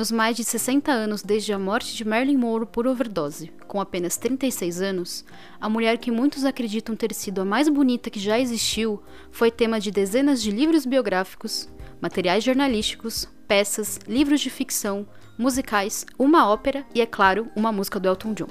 Nos 0.00 0.10
mais 0.10 0.34
de 0.34 0.44
60 0.44 0.90
anos 0.90 1.22
desde 1.22 1.52
a 1.52 1.58
morte 1.58 1.94
de 1.94 2.06
Marilyn 2.06 2.38
Monroe 2.38 2.64
por 2.64 2.86
overdose, 2.86 3.52
com 3.68 3.78
apenas 3.78 4.16
36 4.16 4.80
anos, 4.80 5.26
a 5.60 5.68
mulher 5.68 5.98
que 5.98 6.10
muitos 6.10 6.46
acreditam 6.46 6.96
ter 6.96 7.12
sido 7.12 7.42
a 7.42 7.44
mais 7.44 7.68
bonita 7.68 8.08
que 8.08 8.18
já 8.18 8.40
existiu 8.40 9.02
foi 9.30 9.50
tema 9.50 9.78
de 9.78 9.90
dezenas 9.90 10.40
de 10.40 10.50
livros 10.50 10.86
biográficos, 10.86 11.68
materiais 12.00 12.42
jornalísticos, 12.42 13.28
peças, 13.46 13.98
livros 14.08 14.40
de 14.40 14.48
ficção, 14.48 15.06
musicais, 15.36 16.06
uma 16.18 16.48
ópera 16.48 16.82
e, 16.94 17.02
é 17.02 17.06
claro, 17.06 17.50
uma 17.54 17.70
música 17.70 18.00
do 18.00 18.08
Elton 18.08 18.32
John. 18.32 18.48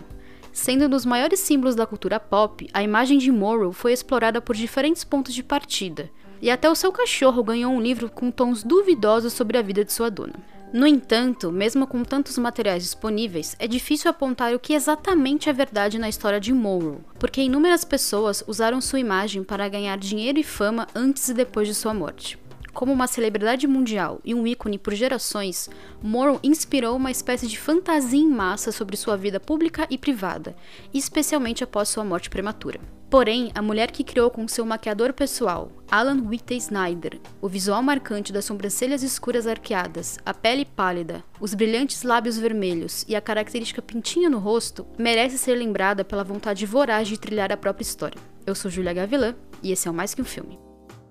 Sendo 0.54 0.86
um 0.86 0.90
dos 0.90 1.04
maiores 1.04 1.40
símbolos 1.40 1.74
da 1.74 1.88
cultura 1.88 2.20
pop, 2.20 2.70
a 2.72 2.84
imagem 2.84 3.18
de 3.18 3.32
Morrow 3.32 3.74
foi 3.74 3.92
explorada 3.92 4.40
por 4.40 4.56
diferentes 4.56 5.04
pontos 5.04 5.34
de 5.34 5.42
partida, 5.42 6.12
e 6.44 6.52
até 6.52 6.70
o 6.70 6.76
seu 6.76 6.92
cachorro 6.92 7.44
ganhou 7.44 7.74
um 7.74 7.82
livro 7.82 8.08
com 8.08 8.30
tons 8.30 8.64
duvidosos 8.64 9.34
sobre 9.34 9.58
a 9.58 9.64
vida 9.64 9.84
de 9.84 9.92
sua 9.92 10.12
dona. 10.12 10.36
No 10.72 10.86
entanto, 10.86 11.52
mesmo 11.52 11.88
com 11.88 12.04
tantos 12.04 12.38
materiais 12.38 12.84
disponíveis, 12.84 13.56
é 13.58 13.68
difícil 13.68 14.12
apontar 14.12 14.54
o 14.54 14.60
que 14.60 14.74
exatamente 14.74 15.50
é 15.50 15.54
verdade 15.54 15.98
na 15.98 16.08
história 16.08 16.40
de 16.40 16.54
Morrow, 16.54 17.02
porque 17.18 17.42
inúmeras 17.42 17.84
pessoas 17.84 18.44
usaram 18.48 18.80
sua 18.80 19.00
imagem 19.00 19.44
para 19.44 19.68
ganhar 19.68 19.98
dinheiro 19.98 20.38
e 20.38 20.44
fama 20.44 20.88
antes 20.94 21.28
e 21.28 21.34
depois 21.34 21.68
de 21.68 21.74
sua 21.74 21.92
morte. 21.92 22.38
Como 22.72 22.94
uma 22.94 23.08
celebridade 23.08 23.66
mundial 23.66 24.22
e 24.24 24.36
um 24.36 24.46
ícone 24.46 24.78
por 24.78 24.94
gerações, 24.94 25.72
Morrow 26.04 26.40
inspirou 26.44 26.96
uma 26.96 27.10
espécie 27.10 27.48
de 27.48 27.58
fantasia 27.58 28.20
em 28.20 28.30
massa 28.30 28.72
sobre 28.72 28.96
sua 28.96 29.18
vida 29.18 29.40
pública 29.40 29.88
e 29.90 29.98
privada, 29.98 30.56
especialmente 30.94 31.64
após 31.64 31.90
sua 31.90 32.06
morte 32.06 32.30
prematura. 32.30 32.80
Porém, 33.10 33.52
a 33.56 33.62
mulher 33.62 33.90
que 33.90 34.04
criou 34.04 34.30
com 34.30 34.48
seu 34.48 34.64
maquiador 34.64 35.14
pessoal, 35.14 35.72
Alan 35.90 36.22
Whitney 36.28 36.60
Snyder, 36.60 37.20
o 37.42 37.50
visual 37.50 37.82
marcante 37.82 38.32
das 38.32 38.46
sobrancelhas 38.46 39.02
escuras 39.02 39.48
arqueadas, 39.48 40.20
a 40.24 40.32
pele 40.32 40.64
pálida, 40.64 41.24
os 41.40 41.56
brilhantes 41.56 42.04
lábios 42.04 42.38
vermelhos 42.38 43.06
e 43.08 43.16
a 43.16 43.22
característica 43.22 43.82
pintinha 43.82 44.30
no 44.30 44.38
rosto, 44.38 44.86
merece 44.96 45.40
ser 45.40 45.56
lembrada 45.56 46.06
pela 46.06 46.24
vontade 46.24 46.68
voraz 46.68 47.08
de 47.08 47.18
trilhar 47.18 47.52
a 47.52 47.58
própria 47.58 47.82
história. 47.82 48.22
Eu 48.46 48.54
sou 48.54 48.70
Julia 48.70 48.94
Gavilan 48.94 49.34
e 49.64 49.72
esse 49.72 49.88
é 49.88 49.92
o 49.92 49.94
Mais 49.94 50.14
Que 50.14 50.22
Um 50.22 50.26
Filme. 50.26 50.60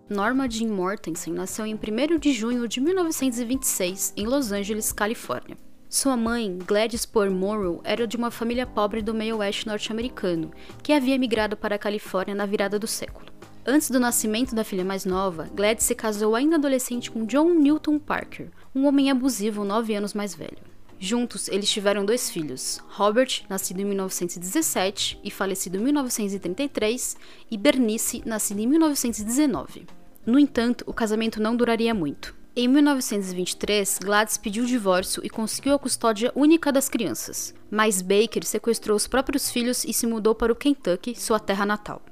Norma 0.09 0.49
Jean 0.49 0.69
Mortensen 0.69 1.35
nasceu 1.35 1.67
em 1.67 1.75
1 1.75 2.19
de 2.19 2.33
junho 2.33 2.69
de 2.69 2.81
1926 2.81 4.15
em 4.17 4.25
Los 4.25 4.53
Angeles, 4.53 4.93
Califórnia. 4.93 5.68
Sua 5.91 6.19
mãe, 6.19 6.59
Gladys 6.67 7.07
Poor 7.07 7.31
Morrow, 7.31 7.81
era 7.83 8.07
de 8.07 8.15
uma 8.15 8.31
família 8.31 8.67
pobre 8.67 9.01
do 9.01 9.15
meio-oeste 9.15 9.67
norte-americano, 9.67 10.53
que 10.83 10.93
havia 10.93 11.19
migrado 11.19 11.57
para 11.57 11.77
a 11.77 11.79
Califórnia 11.79 12.35
na 12.35 12.45
virada 12.45 12.79
do 12.79 12.87
século. 12.87 13.27
Antes 13.65 13.91
do 13.91 13.99
nascimento 13.99 14.55
da 14.55 14.65
filha 14.65 14.85
mais 14.85 15.07
nova, 15.07 15.49
Gladys 15.55 15.87
se 15.87 15.95
casou 15.95 16.35
ainda 16.35 16.57
adolescente 16.57 17.11
com 17.11 17.25
John 17.25 17.55
Newton 17.55 17.99
Parker, 17.99 18.51
um 18.75 18.87
homem 18.87 19.11
abusivo 19.11 19.65
nove 19.65 19.95
anos 19.95 20.13
mais 20.13 20.35
velho. 20.35 20.59
Juntos, 21.01 21.49
eles 21.49 21.71
tiveram 21.71 22.05
dois 22.05 22.29
filhos, 22.29 22.83
Robert, 22.89 23.45
nascido 23.49 23.81
em 23.81 23.87
1917 23.87 25.19
e 25.25 25.31
falecido 25.31 25.79
em 25.79 25.81
1933, 25.81 27.17
e 27.51 27.57
Bernice, 27.57 28.23
nascida 28.27 28.61
em 28.61 28.67
1919. 28.67 29.87
No 30.27 30.39
entanto, 30.39 30.85
o 30.87 30.93
casamento 30.93 31.41
não 31.41 31.57
duraria 31.57 31.95
muito. 31.95 32.38
Em 32.61 32.67
1923, 32.67 34.01
Gladys 34.03 34.37
pediu 34.37 34.65
o 34.65 34.67
divórcio 34.67 35.25
e 35.25 35.31
conseguiu 35.31 35.75
a 35.75 35.79
custódia 35.79 36.33
única 36.35 36.73
das 36.73 36.89
crianças, 36.89 37.55
mas 37.71 38.03
Baker 38.03 38.45
sequestrou 38.45 38.97
os 38.97 39.07
próprios 39.07 39.49
filhos 39.49 39.85
e 39.85 39.93
se 39.93 40.09
mudou 40.09 40.35
para 40.35 40.53
o 40.53 40.57
Kentucky, 40.57 41.15
sua 41.15 41.39
terra 41.39 41.65
natal. 41.65 42.03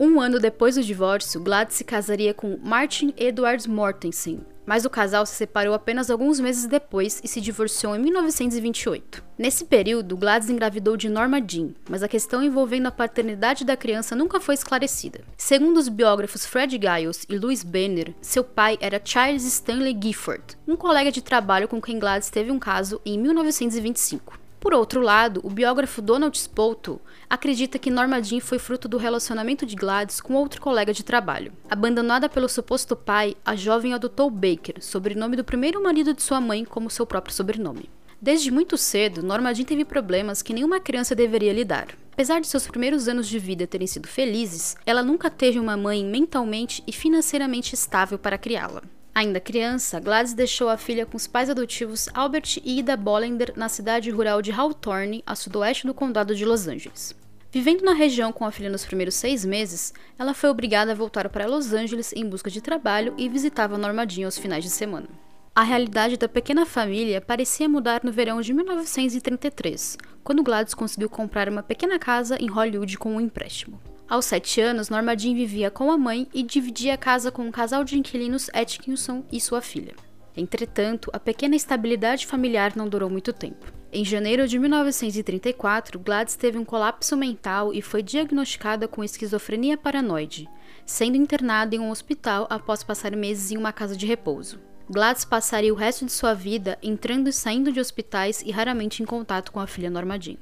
Um 0.00 0.20
ano 0.20 0.40
depois 0.40 0.74
do 0.74 0.82
divórcio, 0.82 1.40
Gladys 1.40 1.76
se 1.76 1.84
casaria 1.84 2.34
com 2.34 2.58
Martin 2.64 3.14
Edwards 3.16 3.68
Mortensen, 3.68 4.40
mas 4.66 4.84
o 4.84 4.90
casal 4.90 5.26
se 5.26 5.34
separou 5.34 5.74
apenas 5.74 6.10
alguns 6.10 6.40
meses 6.40 6.66
depois 6.66 7.20
e 7.22 7.28
se 7.28 7.40
divorciou 7.40 7.96
em 7.96 7.98
1928. 7.98 9.22
Nesse 9.38 9.64
período, 9.64 10.16
Gladys 10.16 10.50
engravidou 10.50 10.96
de 10.96 11.08
Norma 11.08 11.40
Jean, 11.44 11.70
mas 11.88 12.02
a 12.02 12.08
questão 12.08 12.42
envolvendo 12.42 12.86
a 12.86 12.92
paternidade 12.92 13.64
da 13.64 13.76
criança 13.76 14.14
nunca 14.14 14.40
foi 14.40 14.54
esclarecida. 14.54 15.20
Segundo 15.36 15.78
os 15.78 15.88
biógrafos 15.88 16.46
Fred 16.46 16.78
Giles 16.80 17.26
e 17.28 17.38
Louis 17.38 17.64
Benner, 17.64 18.14
seu 18.20 18.44
pai 18.44 18.78
era 18.80 19.00
Charles 19.02 19.44
Stanley 19.44 19.98
Gifford, 20.00 20.56
um 20.66 20.76
colega 20.76 21.10
de 21.10 21.22
trabalho 21.22 21.66
com 21.68 21.80
quem 21.80 21.98
Gladys 21.98 22.30
teve 22.30 22.50
um 22.50 22.58
caso 22.58 23.00
em 23.04 23.18
1925. 23.18 24.41
Por 24.62 24.74
outro 24.74 25.00
lado, 25.00 25.40
o 25.42 25.50
biógrafo 25.50 26.00
Donald 26.00 26.38
Spoto 26.38 27.00
acredita 27.28 27.80
que 27.80 27.90
Norma 27.90 28.22
Jean 28.22 28.38
foi 28.38 28.60
fruto 28.60 28.86
do 28.86 28.96
relacionamento 28.96 29.66
de 29.66 29.74
Gladys 29.74 30.20
com 30.20 30.34
outro 30.34 30.60
colega 30.60 30.92
de 30.92 31.02
trabalho. 31.02 31.52
Abandonada 31.68 32.28
pelo 32.28 32.48
suposto 32.48 32.94
pai, 32.94 33.34
a 33.44 33.56
jovem 33.56 33.92
adotou 33.92 34.30
Baker, 34.30 34.76
sobrenome 34.78 35.34
do 35.34 35.42
primeiro 35.42 35.82
marido 35.82 36.14
de 36.14 36.22
sua 36.22 36.40
mãe, 36.40 36.64
como 36.64 36.88
seu 36.88 37.04
próprio 37.04 37.34
sobrenome. 37.34 37.90
Desde 38.20 38.52
muito 38.52 38.78
cedo, 38.78 39.20
Norma 39.20 39.52
Jean 39.52 39.64
teve 39.64 39.84
problemas 39.84 40.42
que 40.42 40.54
nenhuma 40.54 40.78
criança 40.78 41.12
deveria 41.12 41.52
lidar. 41.52 41.88
Apesar 42.12 42.40
de 42.40 42.46
seus 42.46 42.68
primeiros 42.68 43.08
anos 43.08 43.26
de 43.26 43.40
vida 43.40 43.66
terem 43.66 43.88
sido 43.88 44.06
felizes, 44.06 44.76
ela 44.86 45.02
nunca 45.02 45.28
teve 45.28 45.58
uma 45.58 45.76
mãe 45.76 46.04
mentalmente 46.04 46.84
e 46.86 46.92
financeiramente 46.92 47.74
estável 47.74 48.16
para 48.16 48.38
criá-la. 48.38 48.84
Ainda 49.14 49.38
criança, 49.38 50.00
Gladys 50.00 50.32
deixou 50.32 50.70
a 50.70 50.78
filha 50.78 51.04
com 51.04 51.18
os 51.18 51.26
pais 51.26 51.50
adotivos 51.50 52.08
Albert 52.14 52.58
e 52.64 52.78
Ida 52.78 52.96
Bollender 52.96 53.52
na 53.54 53.68
cidade 53.68 54.10
rural 54.10 54.40
de 54.40 54.50
Hawthorne, 54.50 55.22
a 55.26 55.34
sudoeste 55.34 55.86
do 55.86 55.92
condado 55.92 56.34
de 56.34 56.46
Los 56.46 56.66
Angeles. 56.66 57.14
Vivendo 57.50 57.82
na 57.82 57.92
região 57.92 58.32
com 58.32 58.46
a 58.46 58.50
filha 58.50 58.70
nos 58.70 58.86
primeiros 58.86 59.14
seis 59.14 59.44
meses, 59.44 59.92
ela 60.18 60.32
foi 60.32 60.48
obrigada 60.48 60.92
a 60.92 60.94
voltar 60.94 61.28
para 61.28 61.46
Los 61.46 61.74
Angeles 61.74 62.10
em 62.14 62.26
busca 62.26 62.50
de 62.50 62.62
trabalho 62.62 63.12
e 63.18 63.28
visitava 63.28 63.76
Norma 63.76 64.08
Jean 64.08 64.24
aos 64.24 64.38
finais 64.38 64.64
de 64.64 64.70
semana. 64.70 65.08
A 65.54 65.62
realidade 65.62 66.16
da 66.16 66.26
pequena 66.26 66.64
família 66.64 67.20
parecia 67.20 67.68
mudar 67.68 68.00
no 68.02 68.10
verão 68.10 68.40
de 68.40 68.54
1933, 68.54 69.98
quando 70.24 70.42
Gladys 70.42 70.72
conseguiu 70.72 71.10
comprar 71.10 71.50
uma 71.50 71.62
pequena 71.62 71.98
casa 71.98 72.38
em 72.40 72.48
Hollywood 72.48 72.96
com 72.96 73.16
um 73.16 73.20
empréstimo. 73.20 73.78
Aos 74.12 74.26
sete 74.26 74.60
anos, 74.60 74.90
Norma 74.90 75.16
Jean 75.16 75.34
vivia 75.34 75.70
com 75.70 75.90
a 75.90 75.96
mãe 75.96 76.28
e 76.34 76.42
dividia 76.42 76.92
a 76.92 76.98
casa 76.98 77.32
com 77.32 77.46
um 77.46 77.50
casal 77.50 77.82
de 77.82 77.98
inquilinos 77.98 78.50
Atkinson 78.52 79.24
e 79.32 79.40
sua 79.40 79.62
filha. 79.62 79.94
Entretanto, 80.36 81.10
a 81.14 81.18
pequena 81.18 81.56
estabilidade 81.56 82.26
familiar 82.26 82.76
não 82.76 82.90
durou 82.90 83.08
muito 83.08 83.32
tempo. 83.32 83.72
Em 83.90 84.04
janeiro 84.04 84.46
de 84.46 84.58
1934, 84.58 85.98
Gladys 85.98 86.36
teve 86.36 86.58
um 86.58 86.64
colapso 86.64 87.16
mental 87.16 87.72
e 87.72 87.80
foi 87.80 88.02
diagnosticada 88.02 88.86
com 88.86 89.02
esquizofrenia 89.02 89.78
paranoide, 89.78 90.46
sendo 90.84 91.16
internada 91.16 91.74
em 91.74 91.78
um 91.78 91.88
hospital 91.88 92.46
após 92.50 92.84
passar 92.84 93.16
meses 93.16 93.50
em 93.50 93.56
uma 93.56 93.72
casa 93.72 93.96
de 93.96 94.04
repouso. 94.04 94.60
Gladys 94.90 95.24
passaria 95.24 95.72
o 95.72 95.76
resto 95.76 96.04
de 96.04 96.12
sua 96.12 96.34
vida 96.34 96.78
entrando 96.82 97.28
e 97.28 97.32
saindo 97.32 97.72
de 97.72 97.80
hospitais 97.80 98.42
e 98.44 98.50
raramente 98.50 99.02
em 99.02 99.06
contato 99.06 99.50
com 99.50 99.58
a 99.58 99.66
filha 99.66 99.88
Norma 99.88 100.20
Jean. 100.20 100.36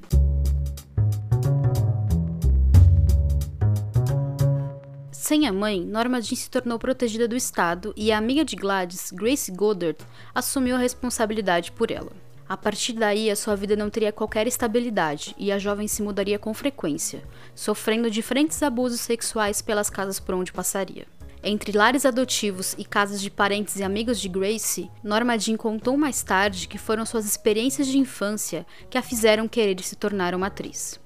Sem 5.31 5.47
a 5.47 5.53
mãe, 5.53 5.79
Norma 5.79 6.19
Jean 6.19 6.35
se 6.35 6.49
tornou 6.49 6.77
protegida 6.77 7.25
do 7.25 7.37
Estado 7.37 7.93
e 7.95 8.11
a 8.11 8.17
amiga 8.17 8.43
de 8.43 8.53
Gladys, 8.57 9.11
Grace 9.11 9.49
Goddard, 9.49 9.97
assumiu 10.35 10.75
a 10.75 10.79
responsabilidade 10.79 11.71
por 11.71 11.89
ela. 11.89 12.11
A 12.49 12.57
partir 12.57 12.91
daí, 12.91 13.31
a 13.31 13.35
sua 13.37 13.55
vida 13.55 13.73
não 13.73 13.89
teria 13.89 14.11
qualquer 14.11 14.45
estabilidade 14.45 15.33
e 15.37 15.49
a 15.49 15.57
jovem 15.57 15.87
se 15.87 16.03
mudaria 16.03 16.37
com 16.37 16.53
frequência, 16.53 17.23
sofrendo 17.55 18.11
diferentes 18.11 18.61
abusos 18.61 18.99
sexuais 18.99 19.61
pelas 19.61 19.89
casas 19.89 20.19
por 20.19 20.35
onde 20.35 20.51
passaria. 20.51 21.07
Entre 21.41 21.71
lares 21.71 22.05
adotivos 22.05 22.75
e 22.77 22.83
casas 22.83 23.21
de 23.21 23.31
parentes 23.31 23.77
e 23.77 23.83
amigos 23.83 24.19
de 24.19 24.27
Grace, 24.27 24.91
Norma 25.01 25.39
Jean 25.39 25.55
contou 25.55 25.95
mais 25.95 26.21
tarde 26.21 26.67
que 26.67 26.77
foram 26.77 27.05
suas 27.05 27.23
experiências 27.23 27.87
de 27.87 27.97
infância 27.97 28.65
que 28.89 28.97
a 28.97 29.01
fizeram 29.01 29.47
querer 29.47 29.81
se 29.81 29.95
tornar 29.95 30.35
uma 30.35 30.47
atriz. 30.47 30.99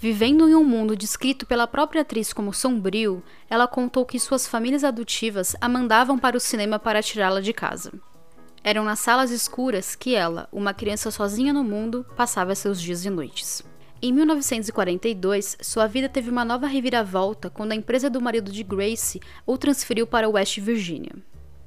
Vivendo 0.00 0.48
em 0.48 0.54
um 0.54 0.62
mundo 0.62 0.96
descrito 0.96 1.44
pela 1.44 1.66
própria 1.66 2.02
atriz 2.02 2.32
como 2.32 2.54
sombrio, 2.54 3.20
ela 3.50 3.66
contou 3.66 4.06
que 4.06 4.20
suas 4.20 4.46
famílias 4.46 4.84
adotivas 4.84 5.56
a 5.60 5.68
mandavam 5.68 6.16
para 6.16 6.36
o 6.36 6.40
cinema 6.40 6.78
para 6.78 7.02
tirá-la 7.02 7.40
de 7.40 7.52
casa. 7.52 7.92
Eram 8.62 8.84
nas 8.84 9.00
salas 9.00 9.32
escuras 9.32 9.96
que 9.96 10.14
ela, 10.14 10.48
uma 10.52 10.72
criança 10.72 11.10
sozinha 11.10 11.52
no 11.52 11.64
mundo, 11.64 12.06
passava 12.16 12.54
seus 12.54 12.80
dias 12.80 13.04
e 13.04 13.10
noites. 13.10 13.64
Em 14.00 14.12
1942, 14.12 15.56
sua 15.60 15.88
vida 15.88 16.08
teve 16.08 16.30
uma 16.30 16.44
nova 16.44 16.68
reviravolta 16.68 17.50
quando 17.50 17.72
a 17.72 17.74
empresa 17.74 18.08
do 18.08 18.20
marido 18.20 18.52
de 18.52 18.62
Grace 18.62 19.20
o 19.44 19.58
transferiu 19.58 20.06
para 20.06 20.28
West 20.28 20.60
Virginia. 20.60 21.16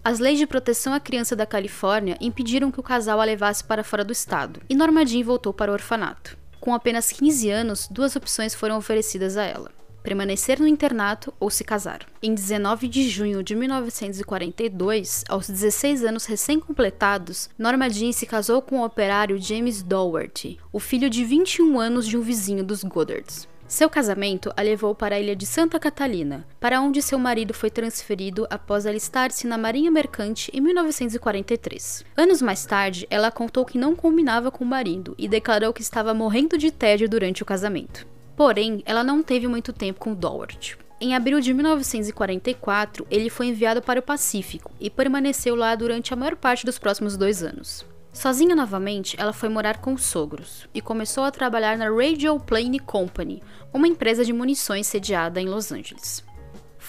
As 0.01 0.19
leis 0.19 0.39
de 0.39 0.48
proteção 0.48 0.94
à 0.94 1.01
criança 1.01 1.36
da 1.36 1.45
Califórnia 1.45 2.18
impediram 2.22 2.72
que 2.72 2.80
o 2.80 2.84
casal 2.84 3.19
a 3.19 3.25
levasse 3.25 3.62
para 3.62 3.84
fora 3.84 4.06
do 4.06 4.13
estado, 4.13 4.62
e 4.69 4.75
Norma 4.75 5.06
Jean 5.06 5.25
voltou 5.25 5.54
para 5.54 5.69
o 5.69 5.74
orfanato. 5.74 6.39
Com 6.62 6.75
apenas 6.75 7.12
15 7.12 7.50
anos, 7.50 7.88
duas 7.90 8.16
opções 8.16 8.54
foram 8.54 8.78
oferecidas 8.78 9.36
a 9.36 9.44
ela: 9.44 9.72
permanecer 10.04 10.60
no 10.60 10.68
internato 10.68 11.34
ou 11.40 11.50
se 11.50 11.63
casar. 11.63 12.06
Em 12.22 12.36
19 12.36 12.88
de 12.88 13.10
junho 13.10 13.42
de 13.42 13.56
1942, 13.56 15.24
aos 15.28 15.50
16 15.50 16.04
anos 16.06 16.25
recém-completados, 16.25 17.50
Norma 17.58 17.90
Jean 17.90 18.12
se 18.12 18.28
casou 18.28 18.62
com 18.62 18.80
o 18.80 18.86
operário 18.86 19.42
James 19.42 19.81
Dougherty, 19.81 20.60
o 20.72 20.80
filho 20.80 21.10
de 21.10 21.25
21 21.25 21.80
anos 21.80 22.08
de 22.08 22.16
um 22.16 22.22
vizinho 22.22 22.63
dos 22.63 22.84
Goddards. 22.84 23.48
Seu 23.72 23.90
casamento 23.90 24.52
a 24.58 24.62
levou 24.62 24.94
para 24.94 25.16
a 25.16 25.20
ilha 25.22 25.34
de 25.34 25.46
Santa 25.46 25.80
Catalina, 25.80 26.46
para 26.60 26.82
onde 26.82 27.02
seu 27.02 27.18
marido 27.18 27.54
foi 27.54 27.70
transferido 27.70 28.46
após 28.50 28.86
alistar-se 28.86 29.48
na 29.48 29.58
Marinha 29.58 29.90
Mercante 29.90 30.52
em 30.54 30.60
1943. 30.60 32.04
Anos 32.18 32.42
mais 32.42 32.66
tarde, 32.66 33.08
ela 33.10 33.32
contou 33.32 33.64
que 33.64 33.78
não 33.78 33.96
combinava 33.96 34.52
com 34.52 34.66
o 34.66 34.68
marido 34.68 35.16
e 35.18 35.26
declarou 35.26 35.72
que 35.72 35.82
estava 35.82 36.14
morrendo 36.14 36.58
de 36.58 36.70
tédio 36.70 37.08
durante 37.08 37.44
o 37.44 37.46
casamento. 37.46 38.06
Porém, 38.36 38.84
ela 38.86 39.06
não 39.06 39.24
teve 39.24 39.48
muito 39.48 39.72
tempo 39.72 40.02
com 40.02 40.14
Doward. 40.14 40.78
Em 41.00 41.16
abril 41.16 41.40
de 41.40 41.54
1944, 41.54 43.08
ele 43.10 43.30
foi 43.30 43.48
enviado 43.48 43.82
para 43.82 44.02
o 44.02 44.04
Pacífico 44.04 44.70
e 44.82 44.90
permaneceu 44.90 45.56
lá 45.56 45.74
durante 45.76 46.14
a 46.14 46.18
maior 46.18 46.36
parte 46.36 46.66
dos 46.66 46.78
próximos 46.78 47.16
dois 47.16 47.42
anos. 47.42 47.86
Sozinha 48.13 48.56
novamente, 48.56 49.16
ela 49.18 49.31
foi 49.31 49.48
morar 49.48 49.78
com 49.78 49.94
os 49.94 50.04
sogros 50.04 50.68
e 50.74 50.81
começou 50.81 51.24
a 51.24 51.31
trabalhar 51.31 51.78
na 51.78 51.90
Radio 51.90 52.38
Plane 52.40 52.80
Company, 52.80 53.42
uma 53.74 53.88
empresa 53.88 54.25
de 54.25 54.34
munições 54.34 54.86
sediada 54.86 55.40
em 55.40 55.48
Los 55.48 55.72
Angeles. 55.72 56.24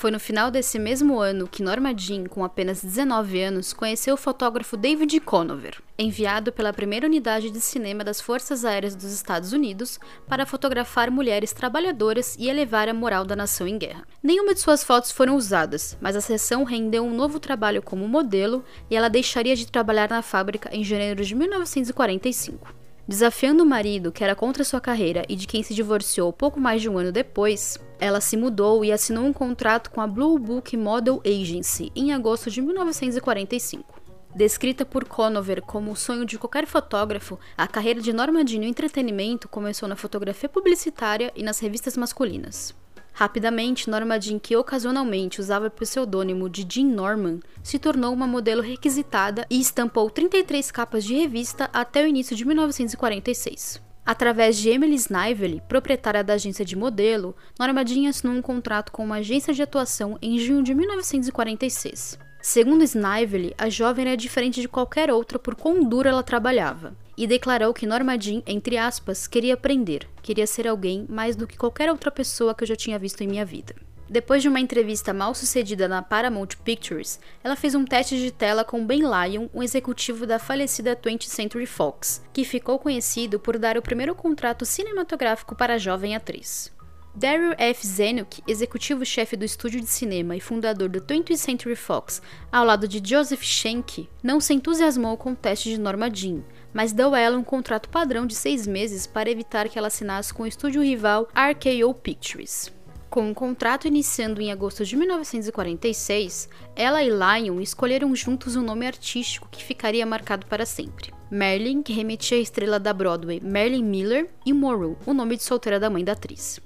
Foi 0.03 0.11
no 0.11 0.19
final 0.19 0.51
desse 0.51 0.81
mesmo 0.81 1.21
ano 1.21 1.47
que 1.47 1.63
Norma 1.63 1.97
Jean, 1.97 2.25
com 2.25 2.43
apenas 2.43 2.83
19 2.83 3.41
anos, 3.41 3.73
conheceu 3.73 4.15
o 4.15 4.17
fotógrafo 4.17 4.77
David 4.77 5.21
Conover, 5.21 5.81
enviado 5.97 6.51
pela 6.51 6.73
primeira 6.73 7.07
unidade 7.07 7.51
de 7.51 7.61
cinema 7.61 8.03
das 8.03 8.21
Forças 8.21 8.65
Aéreas 8.65 8.97
dos 8.97 9.13
Estados 9.13 9.53
Unidos 9.53 10.01
para 10.27 10.45
fotografar 10.45 11.09
mulheres 11.09 11.53
trabalhadoras 11.53 12.35
e 12.37 12.49
elevar 12.49 12.89
a 12.89 12.93
moral 12.93 13.25
da 13.25 13.37
nação 13.37 13.69
em 13.69 13.79
guerra. 13.79 14.03
Nenhuma 14.21 14.55
de 14.55 14.59
suas 14.59 14.83
fotos 14.83 15.13
foram 15.13 15.37
usadas, 15.37 15.97
mas 16.01 16.17
a 16.17 16.21
sessão 16.21 16.65
rendeu 16.65 17.05
um 17.05 17.15
novo 17.15 17.39
trabalho 17.39 17.81
como 17.81 18.09
modelo 18.09 18.65
e 18.91 18.97
ela 18.97 19.09
deixaria 19.09 19.55
de 19.55 19.69
trabalhar 19.71 20.11
na 20.11 20.21
fábrica 20.21 20.69
em 20.73 20.83
janeiro 20.83 21.25
de 21.25 21.33
1945. 21.37 22.82
Desafiando 23.13 23.63
o 23.63 23.67
marido, 23.67 24.11
que 24.11 24.25
era 24.25 24.35
contra 24.35 24.65
sua 24.65 24.81
carreira 24.81 25.23
e 25.29 25.37
de 25.37 25.47
quem 25.47 25.63
se 25.63 25.75
divorciou 25.75 26.33
pouco 26.33 26.59
mais 26.59 26.81
de 26.81 26.89
um 26.89 26.97
ano 26.97 27.13
depois, 27.13 27.79
ela 28.01 28.23
se 28.23 28.39
mudou 28.39 28.83
e 28.83 28.91
assinou 28.91 29.27
um 29.27 29.35
contrato 29.35 29.91
com 29.91 30.01
a 30.01 30.07
Blue 30.07 30.39
Book 30.39 30.75
Model 30.79 31.21
Agency 31.23 31.93
em 31.95 32.15
agosto 32.15 32.51
de 32.51 32.63
1945. 32.63 34.01
Descrita 34.35 34.87
por 34.87 35.05
Conover 35.05 35.61
como 35.61 35.93
o 35.93 35.95
sonho 35.95 36.25
de 36.25 36.39
qualquer 36.39 36.67
fotógrafo, 36.67 37.39
a 37.55 37.69
carreira 37.69 38.01
de 38.01 38.15
Norma 38.15 38.47
Jean 38.47 38.61
no 38.61 38.65
entretenimento 38.65 39.47
começou 39.47 39.87
na 39.87 39.95
fotografia 39.95 40.49
publicitária 40.49 41.31
e 41.37 41.43
nas 41.43 41.59
revistas 41.59 41.99
masculinas. 41.99 42.75
Rapidamente, 43.13 43.91
Norma 43.91 44.19
Jean, 44.21 44.39
que 44.39 44.57
ocasionalmente 44.57 45.41
usava 45.41 45.67
o 45.67 45.71
pseudônimo 45.71 46.49
de 46.49 46.67
Jean 46.69 46.87
Norman, 46.87 47.41
se 47.63 47.79
tornou 47.79 48.13
uma 48.13 48.27
modelo 48.27 48.63
requisitada 48.63 49.47
e 49.51 49.61
estampou 49.61 50.09
33 50.09 50.71
capas 50.71 51.05
de 51.05 51.15
revista 51.15 51.69
até 51.73 52.03
o 52.03 52.07
início 52.07 52.35
de 52.35 52.45
1946. 52.45 53.83
Através 54.05 54.57
de 54.57 54.71
Emily 54.71 54.97
Snively, 54.97 55.63
proprietária 55.69 56.25
da 56.25 56.35
agência 56.35 56.65
de 56.65 56.75
modelo, 56.75 57.37
Norma 57.59 57.87
Jean 57.87 58.09
assinou 58.09 58.35
um 58.35 58.43
contrato 58.43 58.91
com 58.91 59.05
uma 59.05 59.17
agência 59.17 59.53
de 59.53 59.63
atuação 59.63 60.19
em 60.21 60.39
junho 60.39 60.63
de 60.63 60.75
1946. 60.75 62.19
Segundo 62.41 62.83
Snively, 62.83 63.55
a 63.57 63.69
jovem 63.69 64.07
era 64.07 64.17
diferente 64.17 64.61
de 64.61 64.69
qualquer 64.69 65.13
outra 65.13 65.39
por 65.39 65.55
quão 65.55 65.85
dura 65.85 66.11
ela 66.11 66.25
trabalhava 66.25 66.97
e 67.17 67.27
declarou 67.27 67.73
que 67.75 67.87
Norma 67.87 68.19
Jean, 68.19 68.43
entre 68.47 68.77
aspas, 68.77 69.27
queria 69.27 69.55
aprender, 69.55 70.09
queria 70.23 70.47
ser 70.47 70.67
alguém 70.67 71.07
mais 71.09 71.37
do 71.37 71.47
que 71.47 71.57
qualquer 71.57 71.91
outra 71.91 72.11
pessoa 72.11 72.55
que 72.55 72.65
eu 72.65 72.69
já 72.69 72.77
tinha 72.77 72.99
visto 72.99 73.21
em 73.23 73.29
minha 73.29 73.45
vida. 73.45 73.75
Depois 74.13 74.43
de 74.43 74.49
uma 74.49 74.61
entrevista 74.61 75.15
mal 75.15 75.35
sucedida 75.35 75.89
na 75.89 76.03
Paramount 76.03 76.49
Pictures, 76.63 77.19
ela 77.43 77.57
fez 77.57 77.75
um 77.75 77.83
teste 77.83 78.19
de 78.19 78.31
tela 78.31 78.63
com 78.63 78.87
Ben 78.87 79.01
Lyon, 79.01 79.49
um 79.55 79.63
executivo 79.63 80.27
da 80.27 80.39
falecida 80.39 80.95
20th 80.95 81.29
Century 81.29 81.65
Fox, 81.65 82.23
que 82.31 82.45
ficou 82.45 82.79
conhecido 82.79 83.41
por 83.41 83.59
dar 83.59 83.79
o 83.79 83.83
primeiro 83.83 84.15
contrato 84.15 84.67
cinematográfico 84.67 85.55
para 85.55 85.75
a 85.75 85.79
jovem 85.79 86.15
atriz. 86.15 86.71
Daryl 87.15 87.55
F. 87.59 87.87
Zanuck, 87.87 88.43
executivo-chefe 88.47 89.37
do 89.37 89.45
estúdio 89.45 89.81
de 89.81 89.87
cinema 89.87 90.35
e 90.35 90.41
fundador 90.41 90.89
do 90.89 91.01
20th 91.01 91.37
Century 91.37 91.77
Fox, 91.77 92.23
ao 92.51 92.65
lado 92.65 92.89
de 92.89 93.03
Joseph 93.07 93.43
Schenck, 93.43 94.09
não 94.23 94.41
se 94.41 94.55
entusiasmou 94.55 95.17
com 95.19 95.33
o 95.33 95.37
teste 95.37 95.69
de 95.69 95.79
Norma 95.79 96.11
Jean, 96.11 96.43
mas 96.73 96.93
deu 96.93 97.15
a 97.15 97.19
ela 97.19 97.39
um 97.39 97.45
contrato 97.45 97.89
padrão 97.89 98.27
de 98.27 98.35
seis 98.35 98.67
meses 98.67 99.07
para 99.07 99.31
evitar 99.31 99.69
que 99.69 99.79
ela 99.79 99.89
assinasse 99.89 100.33
com 100.33 100.43
o 100.43 100.47
estúdio 100.47 100.83
rival 100.83 101.29
RKO 101.35 101.95
Pictures. 101.95 102.73
Com 103.13 103.31
o 103.31 103.35
contrato 103.35 103.87
iniciando 103.87 104.41
em 104.41 104.51
agosto 104.51 104.87
de 104.87 104.97
1946, 104.97 106.49
ela 106.75 107.03
e 107.03 107.11
Lyon 107.11 107.61
escolheram 107.61 108.17
juntos 108.17 108.57
um 108.57 108.63
nome 108.63 108.87
artístico 108.87 109.49
que 109.51 109.63
ficaria 109.63 110.07
marcado 110.07 110.47
para 110.47 110.65
sempre. 110.65 111.13
Marilyn, 111.31 111.83
que 111.83 111.93
remetia 111.93 112.39
à 112.39 112.41
estrela 112.41 112.81
da 112.81 112.93
Broadway 112.93 113.39
Marilyn 113.39 113.85
Miller, 113.85 114.31
e 114.47 114.53
Morrow, 114.53 114.97
o 115.05 115.13
nome 115.13 115.37
de 115.37 115.43
solteira 115.43 115.79
da 115.79 115.91
mãe 115.91 116.03
da 116.03 116.13
atriz. 116.13 116.59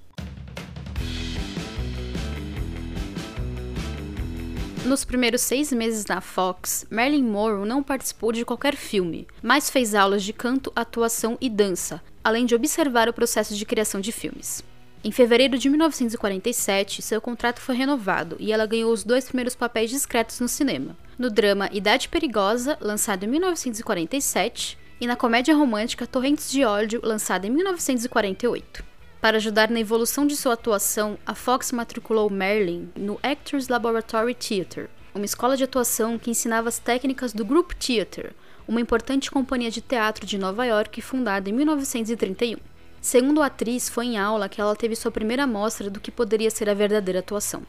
Nos 4.87 5.05
primeiros 5.05 5.41
seis 5.41 5.73
meses 5.73 6.07
na 6.07 6.21
Fox, 6.21 6.87
Marilyn 6.89 7.25
Monroe 7.25 7.67
não 7.67 7.83
participou 7.83 8.31
de 8.31 8.45
qualquer 8.45 8.77
filme, 8.77 9.27
mas 9.43 9.69
fez 9.69 9.97
aulas 9.97 10.23
de 10.23 10.33
canto, 10.33 10.71
atuação 10.77 11.37
e 11.41 11.51
dança, 11.51 12.01
além 12.23 12.47
de 12.47 12.55
observar 12.55 13.09
o 13.09 13.13
processo 13.13 13.57
de 13.57 13.67
criação 13.67 14.01
de 14.01 14.13
filmes. 14.13 14.63
Em 15.03 15.11
fevereiro 15.11 15.59
de 15.59 15.69
1947, 15.69 17.03
seu 17.03 17.21
contrato 17.21 17.61
foi 17.61 17.75
renovado 17.75 18.37
e 18.39 18.53
ela 18.53 18.65
ganhou 18.65 18.93
os 18.93 19.03
dois 19.03 19.25
primeiros 19.25 19.57
papéis 19.57 19.91
discretos 19.91 20.39
no 20.39 20.47
cinema: 20.47 20.97
no 21.19 21.31
drama 21.31 21.69
Idade 21.73 22.09
Perigosa, 22.09 22.79
lançado 22.81 23.25
em 23.25 23.29
1947, 23.29 24.79
e 25.01 25.07
na 25.09 25.17
comédia 25.17 25.57
romântica 25.57 26.07
Torrentes 26.07 26.49
de 26.49 26.65
Ódio, 26.65 27.01
lançada 27.03 27.45
em 27.45 27.51
1948. 27.51 28.85
Para 29.27 29.39
ajudar 29.39 29.71
na 29.71 29.81
evolução 29.81 30.25
de 30.25 30.37
sua 30.37 30.53
atuação, 30.53 31.19
a 31.27 31.35
Fox 31.35 31.73
matriculou 31.73 32.31
Marilyn 32.31 32.91
no 32.95 33.19
Actors 33.25 33.67
Laboratory 33.67 34.37
Theatre, 34.37 34.89
uma 35.13 35.25
escola 35.25 35.57
de 35.57 35.65
atuação 35.65 36.17
que 36.17 36.31
ensinava 36.31 36.69
as 36.69 36.79
técnicas 36.79 37.33
do 37.33 37.45
Group 37.45 37.73
Theatre, 37.73 38.31
uma 38.69 38.81
importante 38.81 39.29
companhia 39.29 39.69
de 39.69 39.81
teatro 39.81 40.25
de 40.25 40.39
Nova 40.39 40.65
York 40.65 41.03
fundada 41.03 41.51
em 41.51 41.53
1931. 41.53 42.57
Segundo 43.01 43.43
a 43.43 43.47
atriz, 43.47 43.89
foi 43.89 44.07
em 44.07 44.17
aula 44.17 44.49
que 44.49 44.61
ela 44.61 44.77
teve 44.77 44.95
sua 44.95 45.11
primeira 45.11 45.43
amostra 45.43 45.91
do 45.91 45.99
que 45.99 46.13
poderia 46.13 46.49
ser 46.49 46.71
a 46.71 46.75
verdadeira 46.75 47.19
atuação. 47.19 47.65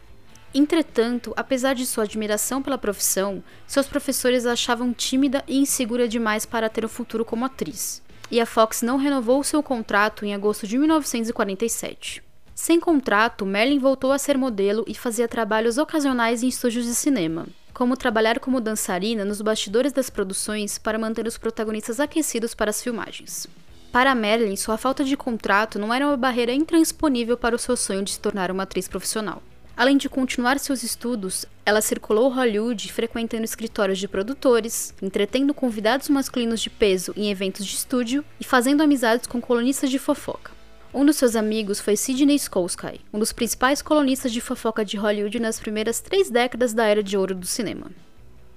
Entretanto, 0.53 1.33
apesar 1.35 1.73
de 1.73 1.87
sua 1.87 2.03
admiração 2.03 2.61
pela 2.61 2.77
profissão, 2.77 3.43
seus 3.65 3.87
professores 3.87 4.45
a 4.45 4.51
achavam 4.51 4.93
tímida 4.93 5.43
e 5.47 5.57
insegura 5.57 6.07
demais 6.07 6.45
para 6.45 6.69
ter 6.69 6.85
um 6.85 6.87
futuro 6.87 7.25
como 7.25 7.45
atriz 7.45 8.05
e 8.29 8.39
a 8.39 8.45
Fox 8.45 8.81
não 8.81 8.97
renovou 8.97 9.43
seu 9.43 9.63
contrato 9.63 10.25
em 10.25 10.33
agosto 10.33 10.67
de 10.67 10.77
1947. 10.77 12.23
Sem 12.53 12.79
contrato, 12.79 13.45
Merlin 13.45 13.79
voltou 13.79 14.11
a 14.11 14.17
ser 14.17 14.37
modelo 14.37 14.83
e 14.87 14.95
fazia 14.95 15.27
trabalhos 15.27 15.77
ocasionais 15.77 16.41
em 16.41 16.47
estúdios 16.47 16.85
de 16.85 16.95
cinema, 16.95 17.45
como 17.73 17.95
trabalhar 17.95 18.39
como 18.39 18.59
dançarina 18.59 19.23
nos 19.23 19.41
bastidores 19.41 19.93
das 19.93 20.09
produções 20.09 20.77
para 20.77 20.97
manter 20.97 21.27
os 21.27 21.37
protagonistas 21.37 21.99
aquecidos 21.99 22.55
para 22.55 22.71
as 22.71 22.81
filmagens. 22.81 23.47
Para 23.91 24.15
Merlin, 24.15 24.55
sua 24.55 24.77
falta 24.77 25.03
de 25.03 25.15
contrato 25.15 25.79
não 25.79 25.93
era 25.93 26.07
uma 26.07 26.17
barreira 26.17 26.51
intransponível 26.51 27.37
para 27.37 27.55
o 27.55 27.59
seu 27.59 27.77
sonho 27.77 28.03
de 28.03 28.11
se 28.11 28.19
tornar 28.19 28.51
uma 28.51 28.63
atriz 28.63 28.87
profissional. 28.87 29.41
Além 29.77 29.95
de 29.95 30.09
continuar 30.09 30.57
seus 30.57 30.81
estudos, 30.81 31.45
ela 31.63 31.81
circulou 31.81 32.29
Hollywood 32.29 32.91
frequentando 32.91 33.43
escritórios 33.43 33.99
de 33.99 34.07
produtores, 34.07 34.91
entretendo 34.99 35.53
convidados 35.53 36.09
masculinos 36.09 36.61
de 36.61 36.71
peso 36.71 37.13
em 37.15 37.29
eventos 37.29 37.63
de 37.63 37.75
estúdio 37.75 38.25
e 38.39 38.43
fazendo 38.43 38.81
amizades 38.81 39.27
com 39.27 39.39
colunistas 39.39 39.91
de 39.91 39.99
fofoca. 39.99 40.51
Um 40.91 41.05
dos 41.05 41.17
seus 41.17 41.35
amigos 41.35 41.79
foi 41.79 41.95
Sidney 41.95 42.37
Skolsky, 42.37 43.01
um 43.13 43.19
dos 43.19 43.31
principais 43.31 43.83
colunistas 43.83 44.33
de 44.33 44.41
fofoca 44.41 44.83
de 44.83 44.97
Hollywood 44.97 45.39
nas 45.39 45.59
primeiras 45.59 45.99
três 45.99 46.31
décadas 46.31 46.73
da 46.73 46.87
era 46.87 47.03
de 47.03 47.15
ouro 47.15 47.35
do 47.35 47.45
cinema. 47.45 47.91